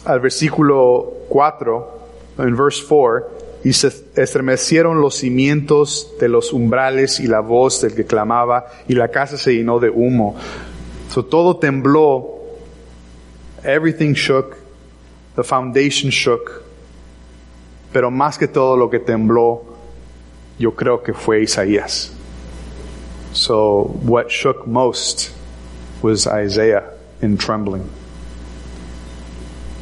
[0.05, 1.99] al versículo 4,
[2.37, 7.95] en verse 4, y se estremecieron los cimientos de los umbrales y la voz del
[7.95, 10.35] que clamaba, y la casa se llenó de humo.
[11.09, 12.41] So, todo tembló,
[13.63, 14.55] everything shook,
[15.35, 16.60] the foundation shook,
[17.91, 19.63] pero más que todo lo que tembló,
[20.57, 22.11] yo creo que fue Isaías.
[23.33, 25.31] So what shook most
[26.01, 26.83] was Isaiah
[27.21, 27.83] in trembling.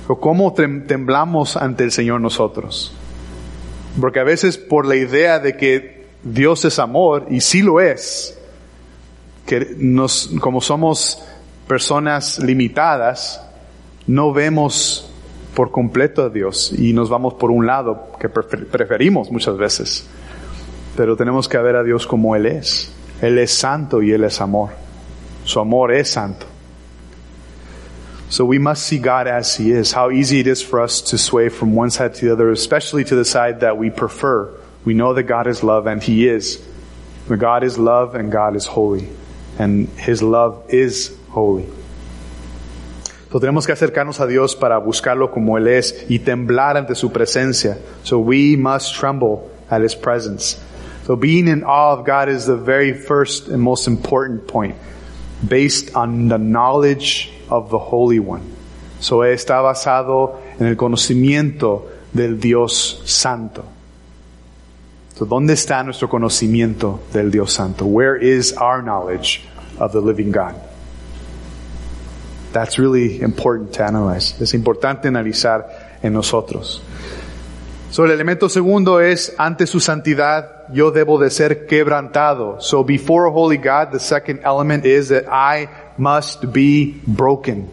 [0.07, 2.91] ¿Cómo temblamos ante el Señor nosotros?
[3.99, 8.37] Porque a veces por la idea de que Dios es amor, y sí lo es,
[9.45, 11.21] que nos, como somos
[11.67, 13.41] personas limitadas,
[14.07, 15.08] no vemos
[15.59, 20.07] por completo a Dios y nos vamos por un lado que preferimos muchas veces.
[20.95, 22.93] Pero tenemos que ver a Dios como Él es.
[23.21, 24.69] Él es santo y Él es amor.
[25.43, 26.45] Su amor es santo.
[28.29, 29.93] So we must see God as He is.
[29.93, 33.03] How easy it is for us to sway from one side to the other, especially
[33.03, 34.47] to the side that we prefer.
[34.85, 36.57] We know that God is love and He is.
[37.27, 39.09] God is love and God is holy.
[39.57, 41.65] And His love is holy.
[43.31, 47.11] So tenemos que acercarnos a Dios para buscarlo como Él es y temblar ante su
[47.11, 47.77] presencia.
[48.03, 50.57] So we must tremble at His presence.
[51.05, 54.75] So being in awe of God is the very first and most important point,
[55.47, 58.41] based on the knowledge of the Holy One.
[58.99, 63.63] So está basado en el conocimiento del Dios Santo.
[65.15, 67.85] So ¿dónde está nuestro conocimiento del Dios Santo?
[67.85, 69.41] Where is our knowledge
[69.77, 70.55] of the living God?
[72.51, 74.35] That's really important to analyze.
[74.41, 76.81] Es importante analizar en nosotros.
[77.91, 82.61] So el elemento segundo es, ante su santidad, yo debo de ser quebrantado.
[82.61, 87.67] So before a holy God, the second element is that I must be broken.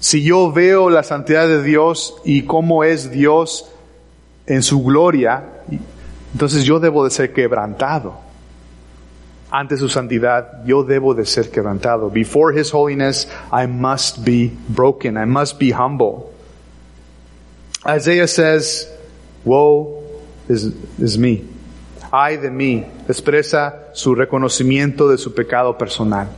[0.00, 3.66] Si yo veo la santidad de Dios y cómo es Dios
[4.46, 5.44] en su gloria,
[6.32, 8.31] entonces yo debo de ser quebrantado.
[9.54, 12.08] Ante su santidad, yo debo de ser quebrantado.
[12.08, 15.18] Before His holiness, I must be broken.
[15.18, 16.32] I must be humble.
[17.86, 18.88] Isaiah says,
[19.44, 20.02] woe
[20.48, 21.44] is, me.
[22.10, 22.86] Ay de mí.
[23.06, 26.28] Expresa su reconocimiento de su pecado personal.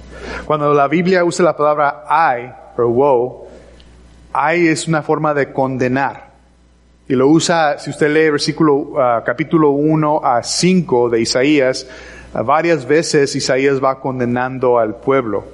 [0.45, 3.49] Cuando la Biblia usa la palabra ay o woe,
[4.33, 6.33] ay es una forma de condenar.
[7.07, 11.87] Y lo usa, si usted lee versículo, uh, capítulo 1 a 5 de Isaías,
[12.43, 15.45] varias veces Isaías va condenando al pueblo.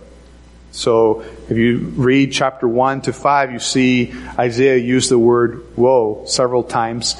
[0.72, 6.24] So if you read chapter 1 to 5, you see Isaiah use the word woe
[6.26, 7.16] several times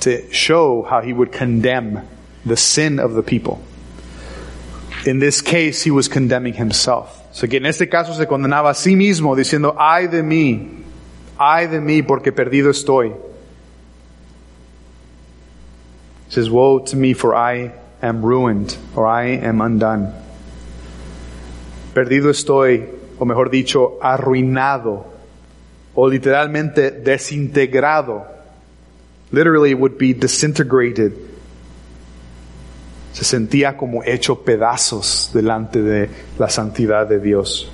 [0.00, 2.06] to show how he would condemn
[2.44, 3.62] the sin of the people.
[5.06, 7.14] In this case, he was condemning himself.
[7.32, 10.82] So que en este caso se condenaba a sí mismo diciendo, ay de mí,
[11.38, 13.14] ay de mí porque perdido estoy.
[16.26, 17.72] He says, woe to me for I
[18.02, 20.12] am ruined or I am undone.
[21.94, 22.86] Perdido estoy,
[23.18, 25.04] o mejor dicho, arruinado,
[25.94, 28.24] o literalmente desintegrado.
[29.32, 31.12] Literally it would be disintegrated.
[33.12, 37.68] Se sentía como hecho pedazos delante de la santidad de Dios.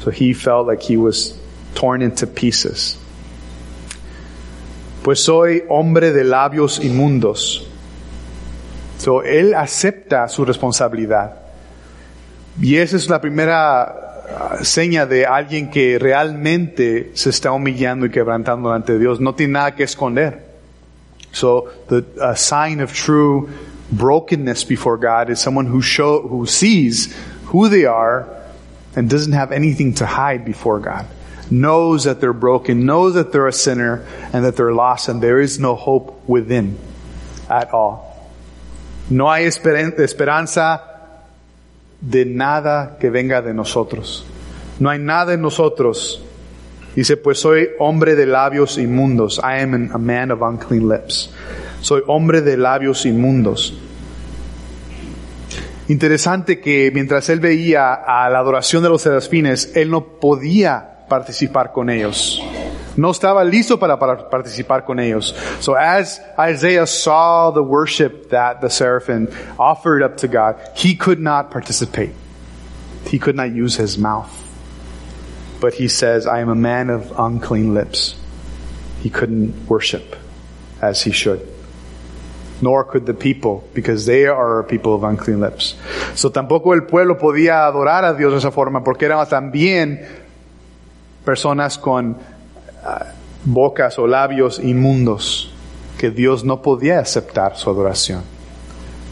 [0.00, 1.38] So he felt like he was
[1.74, 2.98] torn into pieces.
[5.02, 7.66] Pues soy hombre de labios inmundos.
[8.98, 11.36] So él acepta su responsabilidad.
[12.60, 18.10] Y esa es la primera uh, seña de alguien que realmente se está humillando y
[18.10, 19.20] quebrantando ante Dios.
[19.20, 20.48] No tiene nada que esconder.
[21.30, 23.48] So the a sign of true
[23.92, 27.14] brokenness before God is someone who show, who sees
[27.46, 28.26] who they are
[28.96, 31.06] and doesn't have anything to hide before God.
[31.50, 35.40] Knows that they're broken, knows that they're a sinner and that they're lost and there
[35.40, 36.76] is no hope within
[37.48, 38.07] at all.
[39.10, 40.84] No hay esperanza
[42.00, 44.26] de nada que venga de nosotros.
[44.78, 46.22] No hay nada en nosotros.
[46.94, 49.38] Dice, pues soy hombre de labios inmundos.
[49.38, 51.30] I am a man of unclean lips.
[51.80, 53.78] Soy hombre de labios inmundos.
[55.88, 61.72] Interesante que mientras él veía a la adoración de los serafines, él no podía participar
[61.72, 62.42] con ellos.
[62.98, 65.32] No estaba listo para, para participar con ellos.
[65.60, 71.20] So as Isaiah saw the worship that the seraphim offered up to God, he could
[71.20, 72.10] not participate.
[73.06, 74.28] He could not use his mouth.
[75.60, 78.16] But he says, I am a man of unclean lips.
[79.00, 80.16] He couldn't worship
[80.82, 81.46] as he should.
[82.60, 85.76] nor could the people, because they are a people of unclean lips.
[86.16, 90.04] So tampoco el pueblo podía adorar a Dios de esa forma, porque eran también
[91.24, 92.16] personas con
[93.44, 95.52] bocas o labios inmundos,
[95.98, 98.22] que Dios no podía aceptar su adoración.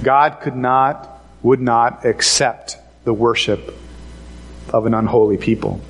[0.02, 3.74] God could not, would not accept the worship
[4.72, 5.80] of an unholy people,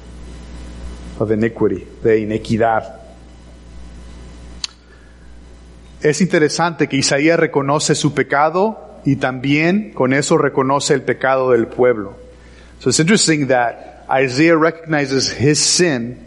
[1.18, 3.00] of iniquity, de iniquidad.
[6.02, 11.66] Es interesante que Isaías reconoce su pecado y también con eso reconoce el pecado del
[11.66, 12.14] pueblo.
[12.80, 16.25] So it's interesting that Isaiah recognizes his sin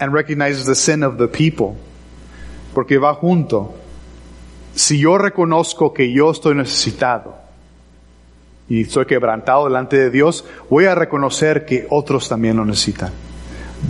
[0.00, 1.76] and recognizes the sin of the people.
[2.74, 3.74] Porque va junto.
[4.74, 7.36] Si yo reconozco que yo estoy necesitado
[8.68, 13.12] y estoy quebrantado delante de Dios, voy a reconocer que otros también lo necesitan.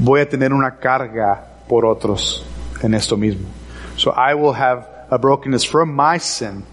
[0.00, 2.44] Voy a tener una carga por otros
[2.82, 3.48] en esto mismo.
[3.96, 6.64] So I will have a brokenness from my sin,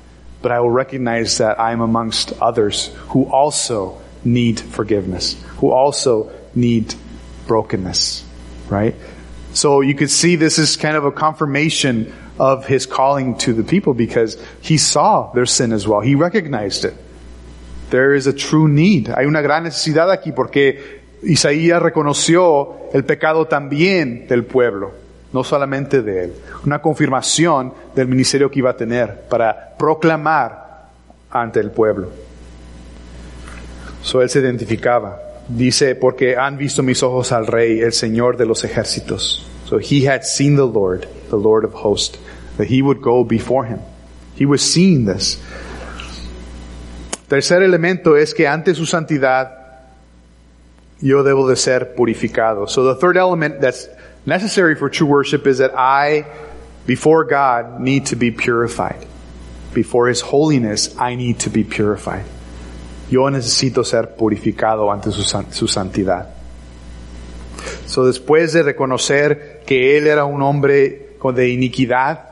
[0.41, 6.32] but I will recognize that I am amongst others who also need forgiveness, who also
[6.55, 6.93] need
[7.47, 8.25] brokenness,
[8.69, 8.95] right?
[9.54, 13.64] So you could see this is kind of a confirmation of his calling to the
[13.64, 15.99] people because he saw their sin as well.
[15.99, 16.93] He recognized it.
[17.89, 19.10] There is a true need.
[19.10, 24.93] Hay una gran necesidad aquí porque Isaías reconoció el pecado también del pueblo,
[25.34, 26.34] no solamente de él.
[26.66, 30.88] Una confirmación del ministerio que iba a tener para proclamar
[31.30, 32.10] ante el pueblo.
[34.02, 35.30] So él se identificaba.
[35.54, 39.45] Dice, porque han visto mis ojos al Rey, el Señor de los ejércitos.
[39.66, 42.18] So he had seen the Lord, the Lord of hosts,
[42.58, 43.80] that he would go before him.
[44.36, 45.39] He was seeing this.
[47.28, 49.62] Tercer elemento es que ante su santidad
[51.02, 52.70] yo debo de ser purificado.
[52.70, 53.88] So the third element that's
[54.26, 56.26] necessary for true worship is that I,
[56.86, 59.06] before God, need to be purified.
[59.74, 62.26] Before His holiness, I need to be purified.
[63.12, 66.30] Yo necesito ser purificado ante su, santidad.
[67.86, 72.32] So después de reconocer que Él era un hombre de iniquidad,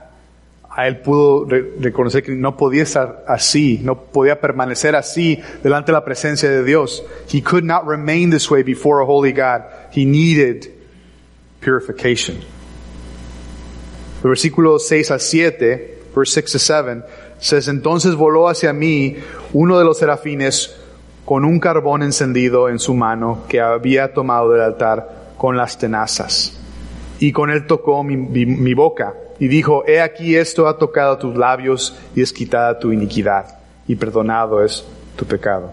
[0.70, 5.92] a él pudo re reconocer que no podía estar así, no podía permanecer así delante
[5.92, 7.04] de la presencia de Dios.
[7.32, 9.64] He could not remain this way before a holy God.
[9.94, 10.72] He needed
[11.60, 12.38] purification.
[14.24, 17.04] Versículo 6 a 7, verse 6 to 7,
[17.40, 19.18] says, entonces voló hacia mí
[19.54, 20.76] uno de los serafines
[21.26, 26.58] con un carbón encendido en su mano que había tomado del altar con las tenazas.
[27.20, 31.96] Y con él tocó mi, boca y dijo, he aquí esto ha tocado tus labios
[32.16, 34.86] y es quitada tu iniquidad y perdonado es
[35.16, 35.72] tu pecado.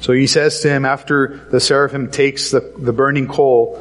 [0.00, 3.78] So he says to him after the seraphim takes the, the burning coal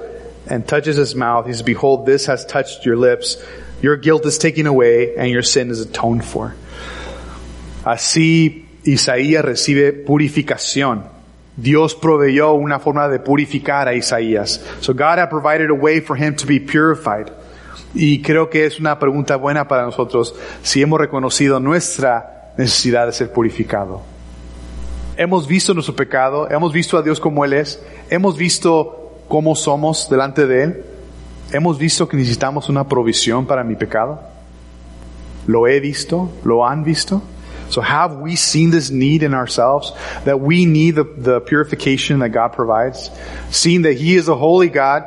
[0.48, 3.38] and touches his mouth, he says, behold, this has touched your lips.
[3.82, 6.56] Your guilt is taken away and your sin is atoned for.
[7.84, 11.04] Así Isaías recibe purificación.
[11.56, 14.64] Dios proveyó una forma de purificar a Isaías.
[14.80, 17.32] So God had provided a way for him to be purified.
[17.94, 23.14] Y creo que es una pregunta buena para nosotros si hemos reconocido nuestra necesidad de
[23.14, 24.02] ser purificado.
[25.18, 30.10] Hemos visto nuestro pecado, hemos visto a Dios como Él es, hemos visto cómo somos
[30.10, 30.84] delante de Él,
[31.52, 34.22] hemos visto que necesitamos una provisión para mi pecado.
[35.46, 37.22] Lo he visto, lo han visto.
[37.70, 39.94] So have we seen this need in ourselves
[40.26, 43.12] that we need the, the purification that God provides?
[43.52, 45.06] Seeing that He is a holy God,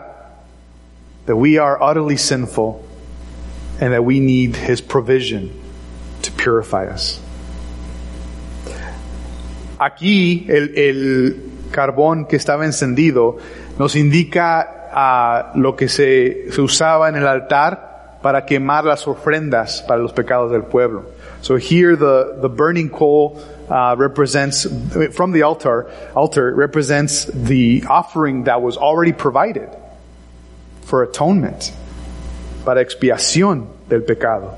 [1.27, 2.85] that we are utterly sinful
[3.81, 5.51] and that we need His provision
[6.23, 7.21] to purify us.
[9.79, 13.39] Aquí el, el carbón que estaba encendido
[13.79, 19.83] nos indica uh, lo que se, se usaba en el altar para quemar las ofrendas
[19.83, 21.07] para los pecados del pueblo.
[21.43, 24.65] So here the, the burning coal uh, represents,
[25.13, 29.69] from the altar, altar represents the offering that was already provided
[30.83, 31.73] for atonement,
[32.65, 34.57] para expiación del pecado.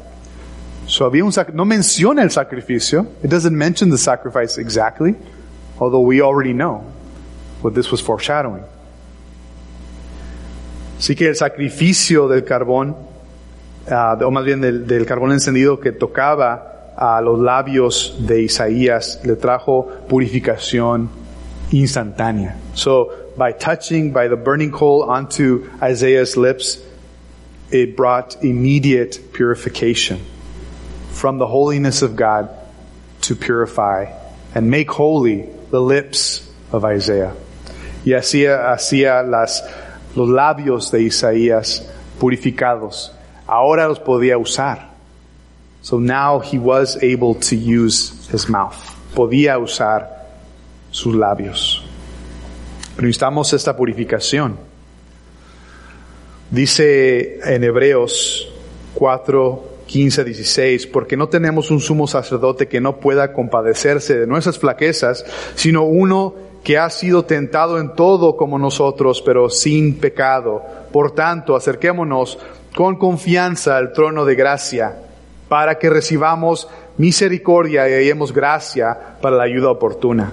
[0.87, 3.07] So había un sac no menciona el sacrificio.
[3.23, 5.15] It doesn't mention the sacrifice exactly,
[5.81, 6.85] although we already know
[7.63, 8.65] what this was foreshadowing.
[10.99, 12.95] Así que el sacrificio del carbón,
[13.91, 19.21] uh, o más bien del, del carbón encendido que tocaba a los labios de Isaías
[19.25, 21.09] le trajo purificación
[21.71, 22.57] instantánea.
[22.75, 26.79] So by touching, by the burning coal onto Isaiah's lips,
[27.71, 30.21] it brought immediate purification
[31.11, 32.49] from the holiness of God
[33.23, 34.07] to purify
[34.55, 37.35] and make holy the lips of Isaiah.
[38.05, 39.63] Y hacía, hacía las,
[40.15, 41.83] los labios de Isaías
[42.21, 43.13] purificados.
[43.47, 44.94] Ahora los podía usar.
[45.85, 48.75] So now he was able to use his mouth.
[49.15, 50.09] Podía usar
[50.91, 51.85] sus labios.
[52.97, 54.57] Pero necesitamos esta purificación.
[56.51, 58.49] Dice en Hebreos
[58.95, 64.59] 4, 15, 16, porque no tenemos un sumo sacerdote que no pueda compadecerse de nuestras
[64.59, 70.63] flaquezas, sino uno que ha sido tentado en todo como nosotros, pero sin pecado.
[70.91, 72.39] Por tanto, acerquémonos
[72.75, 75.04] con confianza al trono de gracia,
[75.55, 76.67] para que recibamos
[76.99, 80.33] misericordia y hallemos gracia para la ayuda oportuna.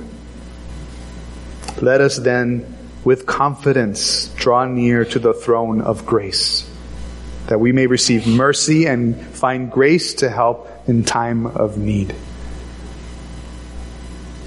[1.79, 2.65] Let us then,
[3.05, 6.65] with confidence, draw near to the throne of grace,
[7.49, 12.15] that we may receive mercy and find grace to help in time of need.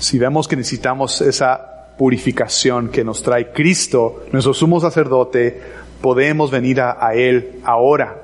[0.00, 5.56] Si vemos que necesitamos esa purificación que nos trae Cristo, nuestro sumo sacerdote,
[6.00, 8.23] podemos venir a, a Él ahora.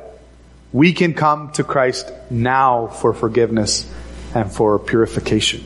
[0.73, 3.91] We can come to Christ now for forgiveness
[4.35, 5.62] and for purification.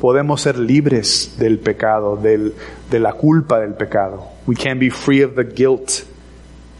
[0.00, 2.54] Podemos ser libres del pecado, del,
[2.90, 4.28] de la culpa del pecado.
[4.46, 6.04] We can be free of the guilt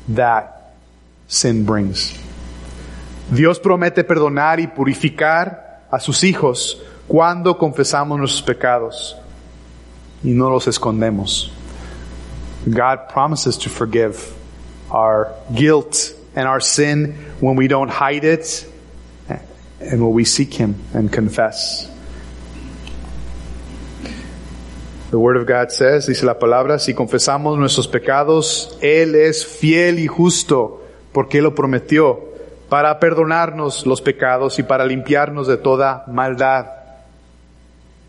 [0.09, 0.75] that
[1.29, 2.19] sin brings.
[3.31, 9.17] Dios promete perdonar y purificar a sus hijos cuando confesamos nuestros pecados
[10.25, 11.53] y no los escondemos.
[12.69, 14.35] God promises to forgive
[14.91, 18.67] our guilt and our sin when we don't hide it
[19.81, 21.89] and when we seek Him and confess.
[25.11, 29.99] The Word of God says, dice la palabra, si confesamos nuestros pecados, Él es fiel
[29.99, 30.83] y justo
[31.13, 32.29] porque lo prometió
[32.69, 36.67] para perdonarnos los pecados y para limpiarnos de toda maldad.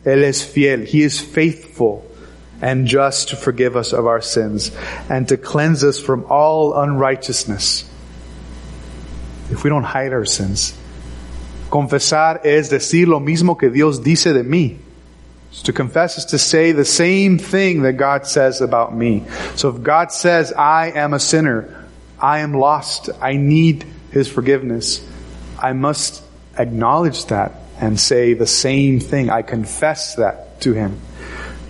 [0.05, 0.87] Él es fiel.
[0.91, 2.03] He is faithful
[2.61, 4.71] and just to forgive us of our sins
[5.09, 7.89] and to cleanse us from all unrighteousness.
[9.49, 10.77] If we don't hide our sins.
[11.69, 14.77] Confesar es decir lo mismo que Dios dice de mí.
[15.51, 19.25] So to confess is to say the same thing that God says about me.
[19.55, 21.87] So if God says, I am a sinner,
[22.19, 25.05] I am lost, I need His forgiveness,
[25.59, 26.23] I must
[26.57, 29.29] acknowledge that and say the same thing.
[29.29, 30.99] I confess that to Him.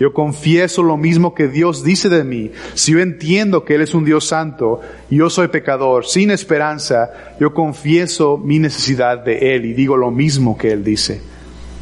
[0.02, 2.50] Yo confieso lo mismo que Dios dice de mí.
[2.74, 7.54] Si yo entiendo que Él es un Dios santo, yo soy pecador, sin esperanza, yo
[7.54, 11.20] confieso mi necesidad de Él y digo lo mismo que Él dice.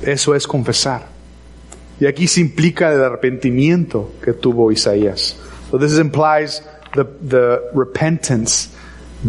[0.03, 1.07] Eso es confesar.
[1.99, 5.39] Y aquí se implica el arrepentimiento que tuvo Isaías.
[5.71, 6.63] So this implies
[6.93, 8.69] the, the repentance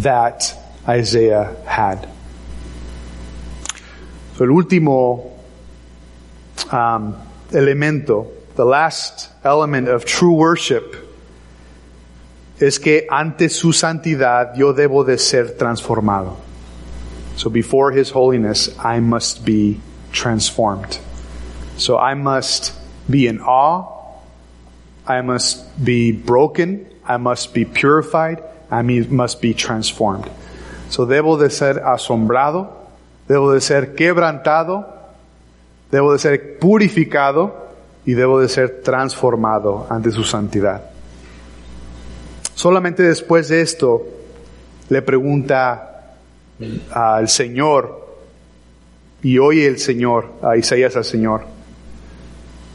[0.02, 0.42] that
[0.86, 2.10] Isaiah had.
[4.38, 5.32] So el último
[6.74, 7.14] um,
[7.54, 10.96] elemento, the last element of true worship,
[12.60, 16.38] es que ante su santidad yo debo de ser transformado.
[17.36, 19.80] So before His holiness, I must be
[20.12, 21.00] transformed.
[21.78, 22.74] So I must
[23.10, 23.98] be in awe.
[25.08, 26.86] I must be broken.
[27.06, 28.44] I must be purified.
[28.70, 30.30] I must be transformed.
[30.90, 32.70] So debo de ser asombrado.
[33.28, 34.86] Debo de ser quebrantado.
[35.90, 37.61] Debo de ser purificado.
[38.06, 40.82] Y debo de ser transformado ante su santidad.
[42.56, 44.06] Solamente después de esto
[44.90, 46.16] le pregunta
[46.92, 48.02] al Señor
[49.24, 51.44] y oye el Señor, a Isaías al Señor.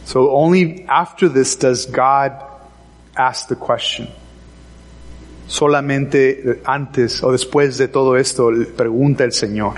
[0.05, 2.33] So only after this does God
[3.15, 4.09] ask the question.
[5.49, 9.75] Solamente antes o después de todo esto pregunta el Señor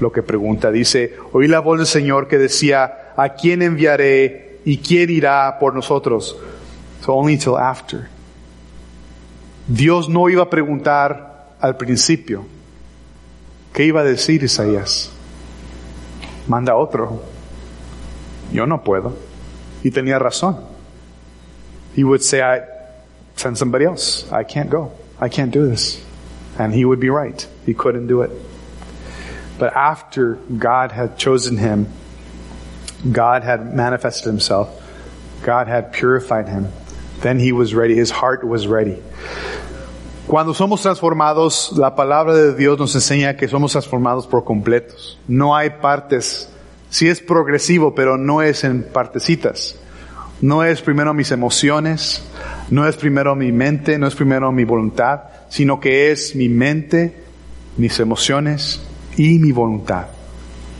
[0.00, 0.70] lo que pregunta.
[0.70, 5.74] Dice, oí la voz del Señor que decía, ¿a quién enviaré y quién irá por
[5.74, 6.36] nosotros?
[7.02, 8.08] So only till after.
[9.66, 12.44] Dios no iba a preguntar al principio.
[13.72, 15.10] ¿Qué iba a decir Isaías?
[16.48, 17.22] Manda otro.
[18.52, 19.14] Yo no puedo.
[19.82, 20.56] Y tenía razón.
[21.94, 22.62] He would say, I
[23.36, 24.26] send somebody else.
[24.32, 24.92] I can't go.
[25.20, 26.02] I can't do this.
[26.58, 27.46] And he would be right.
[27.64, 28.30] He couldn't do it.
[29.58, 31.86] But after God had chosen him,
[33.10, 34.68] God had manifested himself,
[35.42, 36.68] God had purified him,
[37.20, 37.94] then he was ready.
[37.94, 38.98] His heart was ready.
[40.26, 45.18] Cuando somos transformados, la palabra de Dios nos enseña que somos transformados por completos.
[45.26, 46.48] No hay partes.
[46.88, 49.76] Sí es progresivo, pero no es en partecitas.
[50.40, 52.22] No es primero mis emociones,
[52.70, 57.24] no es primero mi mente, no es primero mi voluntad, sino que es mi mente,
[57.76, 58.80] mis emociones
[59.16, 60.06] y mi voluntad.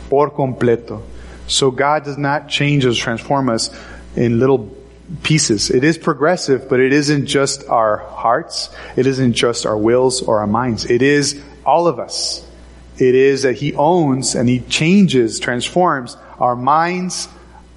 [0.09, 1.03] Por completo.
[1.51, 3.71] So God does not change us, transform us
[4.17, 4.75] in little
[5.23, 5.71] pieces.
[5.71, 8.71] It is progressive, but it isn't just our hearts.
[8.97, 10.85] It isn't just our wills or our minds.
[10.85, 12.47] It is all of us
[13.01, 17.29] it is that He owns and He changes, transforms our minds,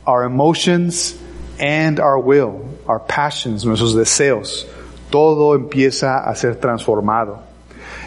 [0.05, 1.17] our emotions,
[1.59, 4.65] and our will, our passions, nuestros deseos.
[5.09, 7.39] Todo empieza a ser transformado.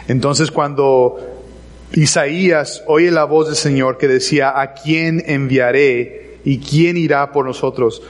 [0.09, 1.36] Entonces cuando
[1.93, 7.47] Isaías oye la voz del Señor que decía, ¿a quién enviaré y quién irá por
[7.47, 8.03] nosotros?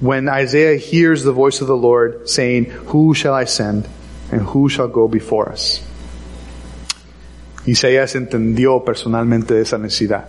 [0.00, 3.86] When Isaiah hears the voice of the Lord saying, Who shall I send
[4.30, 5.82] and who shall go before us?
[7.66, 10.28] Isaías entendió personalmente esa necesidad.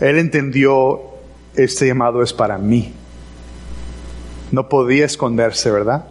[0.00, 1.00] Él entendió,
[1.54, 2.94] este llamado es para mí.
[4.50, 6.06] No podía esconderse, ¿verdad?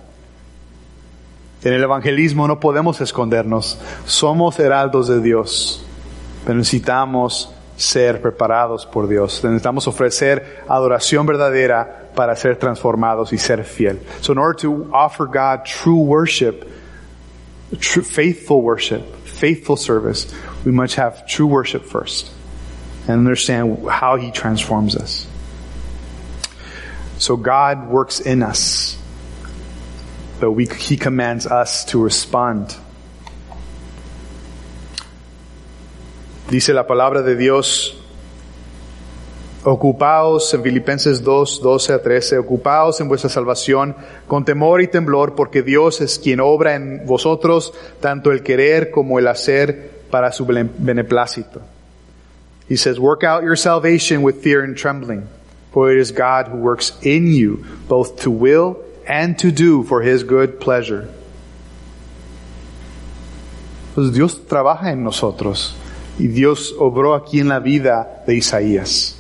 [1.63, 3.77] En el evangelismo no podemos escondernos.
[4.05, 5.83] Somos heraldos de Dios,
[6.45, 9.43] pero necesitamos ser preparados por Dios.
[9.43, 13.99] Necesitamos ofrecer adoración verdadera para ser transformados y ser fiel.
[14.21, 16.65] So in order to offer God true worship,
[17.79, 20.27] true faithful worship, faithful service,
[20.65, 22.31] we must have true worship first
[23.07, 25.27] and understand how he transforms us.
[27.17, 28.97] So God works in us,
[30.41, 32.75] but we, he commands us to respond.
[36.49, 37.95] Dice la palabra de Dios,
[39.63, 43.95] ocupaos en Filipenses 2, 12 a 13, ocupaos en vuestra salvación
[44.27, 49.19] con temor y temblor, porque Dios es quien obra en vosotros tanto el querer como
[49.19, 51.61] el hacer para su beneplácito.
[52.67, 55.27] He says, work out your salvation with fear and trembling.
[55.71, 60.01] For it is God who works in you, both to will and to do for
[60.01, 61.07] His good pleasure.
[63.95, 65.75] Pues Dios trabaja en nosotros
[66.17, 69.15] y Dios obró aquí en la vida de Isaías.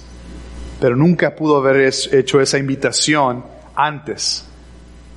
[0.79, 3.43] Pero nunca pudo haber hecho esa invitación
[3.75, 4.45] antes.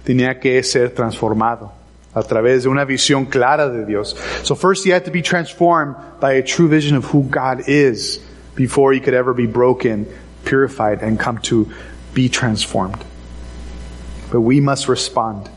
[0.05, 1.73] Tenía que ser transformado
[2.15, 4.17] a través de una visión clara de Dios.
[4.43, 8.21] So first he had to be transformed by a true vision of who God is
[8.55, 10.07] before he could ever be broken
[10.45, 11.69] purified and come to
[12.13, 13.05] be transformed.
[14.35, 15.49] But we must respond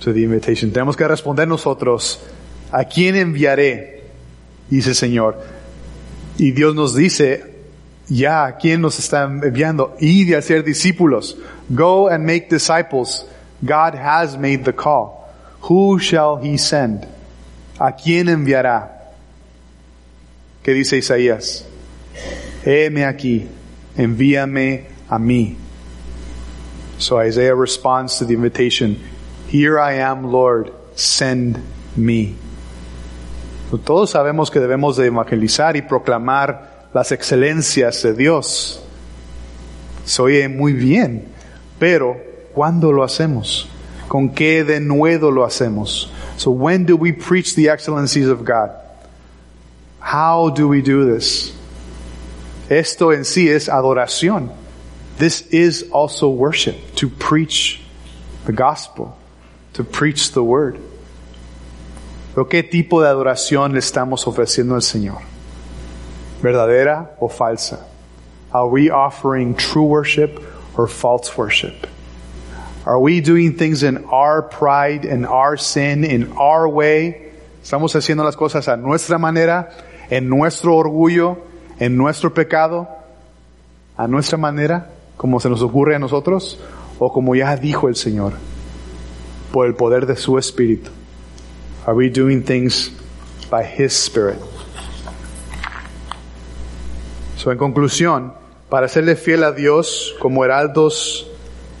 [0.00, 0.72] to the invitation.
[0.72, 2.18] Tenemos que responder nosotros,
[2.72, 4.02] ¿a quién enviaré?
[4.68, 5.40] Dice el Señor.
[6.36, 7.54] Y Dios nos dice,
[8.08, 9.94] ya, ¿a quién nos está enviando?
[10.00, 11.38] Y de hacer discípulos.
[11.68, 13.24] Go and make disciples.
[13.62, 15.28] God has made the call.
[15.68, 17.06] Who shall he send?
[17.78, 19.12] ¿A quién enviará?
[20.64, 21.64] ¿Qué dice Isaías?
[22.64, 23.46] Heme aquí,
[23.96, 25.58] envíame a mí.
[27.04, 28.98] So Isaiah responds to the invitation,
[29.48, 31.62] Here I am, Lord, send
[31.94, 32.34] me.
[33.84, 38.82] Todos sabemos que debemos de evangelizar y proclamar las excelencias de Dios.
[40.06, 41.28] Se oye muy bien,
[41.78, 42.16] pero
[42.54, 43.68] ¿cuándo lo hacemos?
[44.08, 46.10] ¿Con qué denuedo lo hacemos?
[46.38, 48.70] So when do we preach the excellencies of God?
[50.00, 51.54] How do we do this?
[52.70, 54.63] Esto en sí es adoración.
[55.18, 57.80] This is also worship, to preach
[58.46, 59.16] the gospel,
[59.74, 60.78] to preach the word.
[62.34, 65.22] Pero ¿qué tipo de adoración le estamos ofreciendo al Señor?
[66.42, 67.84] ¿Verdadera o falsa?
[68.52, 70.42] Are we offering true worship
[70.76, 71.86] or false worship?
[72.84, 77.32] Are we doing things in our pride, in our sin, in our way?
[77.62, 79.70] ¿Estamos haciendo las cosas a nuestra manera,
[80.10, 81.38] en nuestro orgullo,
[81.78, 82.88] en nuestro pecado,
[83.96, 86.58] a nuestra manera, como se nos ocurre a nosotros,
[86.98, 88.34] o como ya dijo el Señor,
[89.52, 90.90] por el poder de su Espíritu?
[91.86, 92.92] Are we doing things
[93.50, 94.38] by His Spirit?
[97.36, 98.32] So, en conclusión,
[98.70, 101.30] para serle fiel a Dios como heraldos,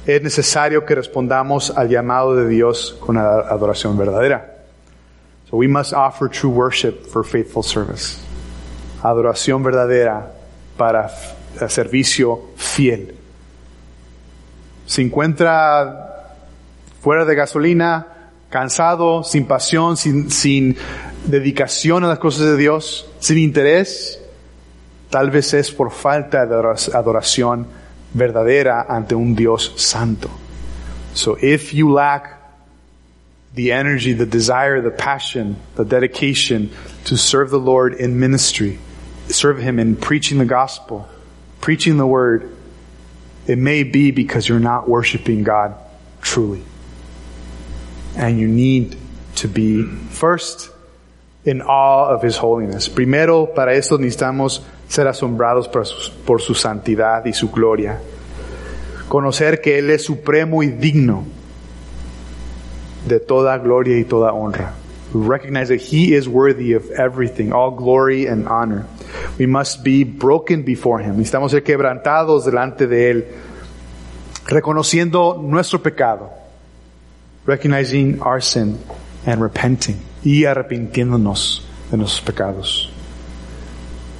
[0.06, 4.54] es necesario que respondamos al llamado de Dios con adoración verdadera.
[5.50, 8.18] So we must offer true worship for faithful service.
[9.02, 10.32] Adoración verdadera
[10.76, 11.10] para
[11.68, 13.14] servicio fiel.
[14.86, 16.14] Se encuentra
[17.00, 18.06] fuera de gasolina,
[18.50, 20.76] cansado, sin pasión, sin, sin
[21.26, 24.20] dedicación a las cosas de Dios, sin interés,
[25.10, 26.54] tal vez es por falta de
[26.94, 27.66] adoración
[28.12, 30.30] verdadera ante un Dios santo.
[31.14, 32.40] So if you lack
[33.54, 36.70] the energy, the desire, the passion, the dedication
[37.04, 38.78] to serve the Lord in ministry,
[39.28, 41.08] serve Him in preaching the gospel,
[41.60, 42.50] preaching the word,
[43.46, 45.74] it may be because you're not worshiping God
[46.20, 46.62] truly.
[48.16, 48.96] And you need
[49.36, 50.70] to be first
[51.44, 52.88] in awe of His holiness.
[52.88, 58.00] Primero, para esto necesitamos ser asombrados por su, por su santidad y su gloria.
[59.08, 61.24] Conocer que Él es supremo y digno
[63.06, 64.74] de toda gloria y toda honra.
[65.12, 68.86] We recognize that He is worthy of everything, all glory and honor.
[69.38, 71.16] We must be broken before Him.
[71.16, 73.26] Necesitamos ser quebrantados delante de Él,
[74.46, 76.30] reconociendo nuestro pecado,
[77.46, 78.78] recognizing our sin
[79.26, 82.90] and repenting y arrepintiéndonos de nuestros pecados.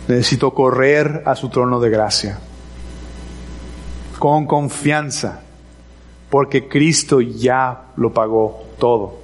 [0.08, 2.38] Necesito correr a su trono de gracia
[4.24, 5.42] con confianza,
[6.30, 9.18] porque Cristo ya lo pagó todo.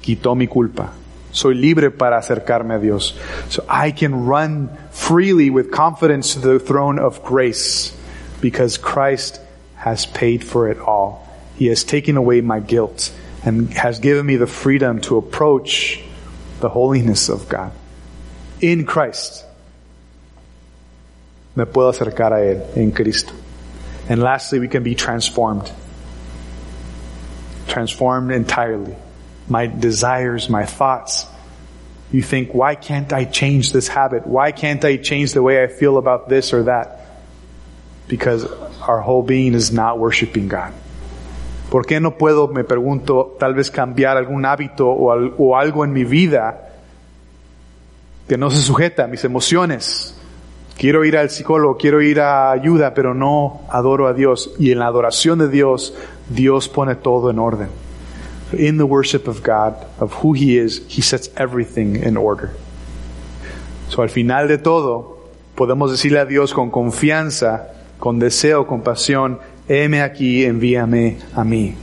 [0.00, 0.92] Quitó mi culpa.
[1.32, 3.18] Soy libre para acercarme a Dios.
[3.48, 7.96] So I can run freely with confidence to the throne of grace
[8.40, 9.40] because Christ
[9.76, 11.28] has paid for it all.
[11.56, 13.12] He has taken away my guilt
[13.44, 16.00] and has given me the freedom to approach
[16.60, 17.72] the holiness of God.
[18.60, 19.44] In Christ.
[21.54, 23.32] Me puedo acercar a Él en Cristo.
[24.08, 25.70] And lastly, we can be transformed.
[27.66, 28.96] Transformed entirely.
[29.48, 31.26] My desires, my thoughts.
[32.10, 34.26] You think, why can't I change this habit?
[34.26, 37.00] Why can't I change the way I feel about this or that?
[38.08, 38.46] Because
[38.80, 40.72] our whole being is not worshiping God.
[41.70, 45.84] ¿Por qué no puedo, me pregunto, tal vez cambiar algún hábito o, al, o algo
[45.84, 46.70] en mi vida
[48.26, 50.14] que no se sujeta a mis emociones?
[50.78, 54.54] Quiero ir al psicólogo, quiero ir a ayuda, pero no adoro a Dios.
[54.58, 55.92] Y en la adoración de Dios,
[56.30, 57.87] Dios pone todo en orden.
[58.52, 62.54] In the worship of God, of who He is, He sets everything in order.
[63.88, 65.18] So al final de todo,
[65.54, 71.74] podemos decirle a Dios con confianza, con deseo, con pasión, heme aquí, envíame a mí.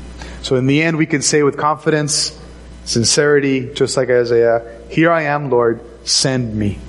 [0.42, 2.38] So in the end, we can say with confidence,
[2.86, 6.80] sincerity, just like Isaiah, here I am, Lord, send me.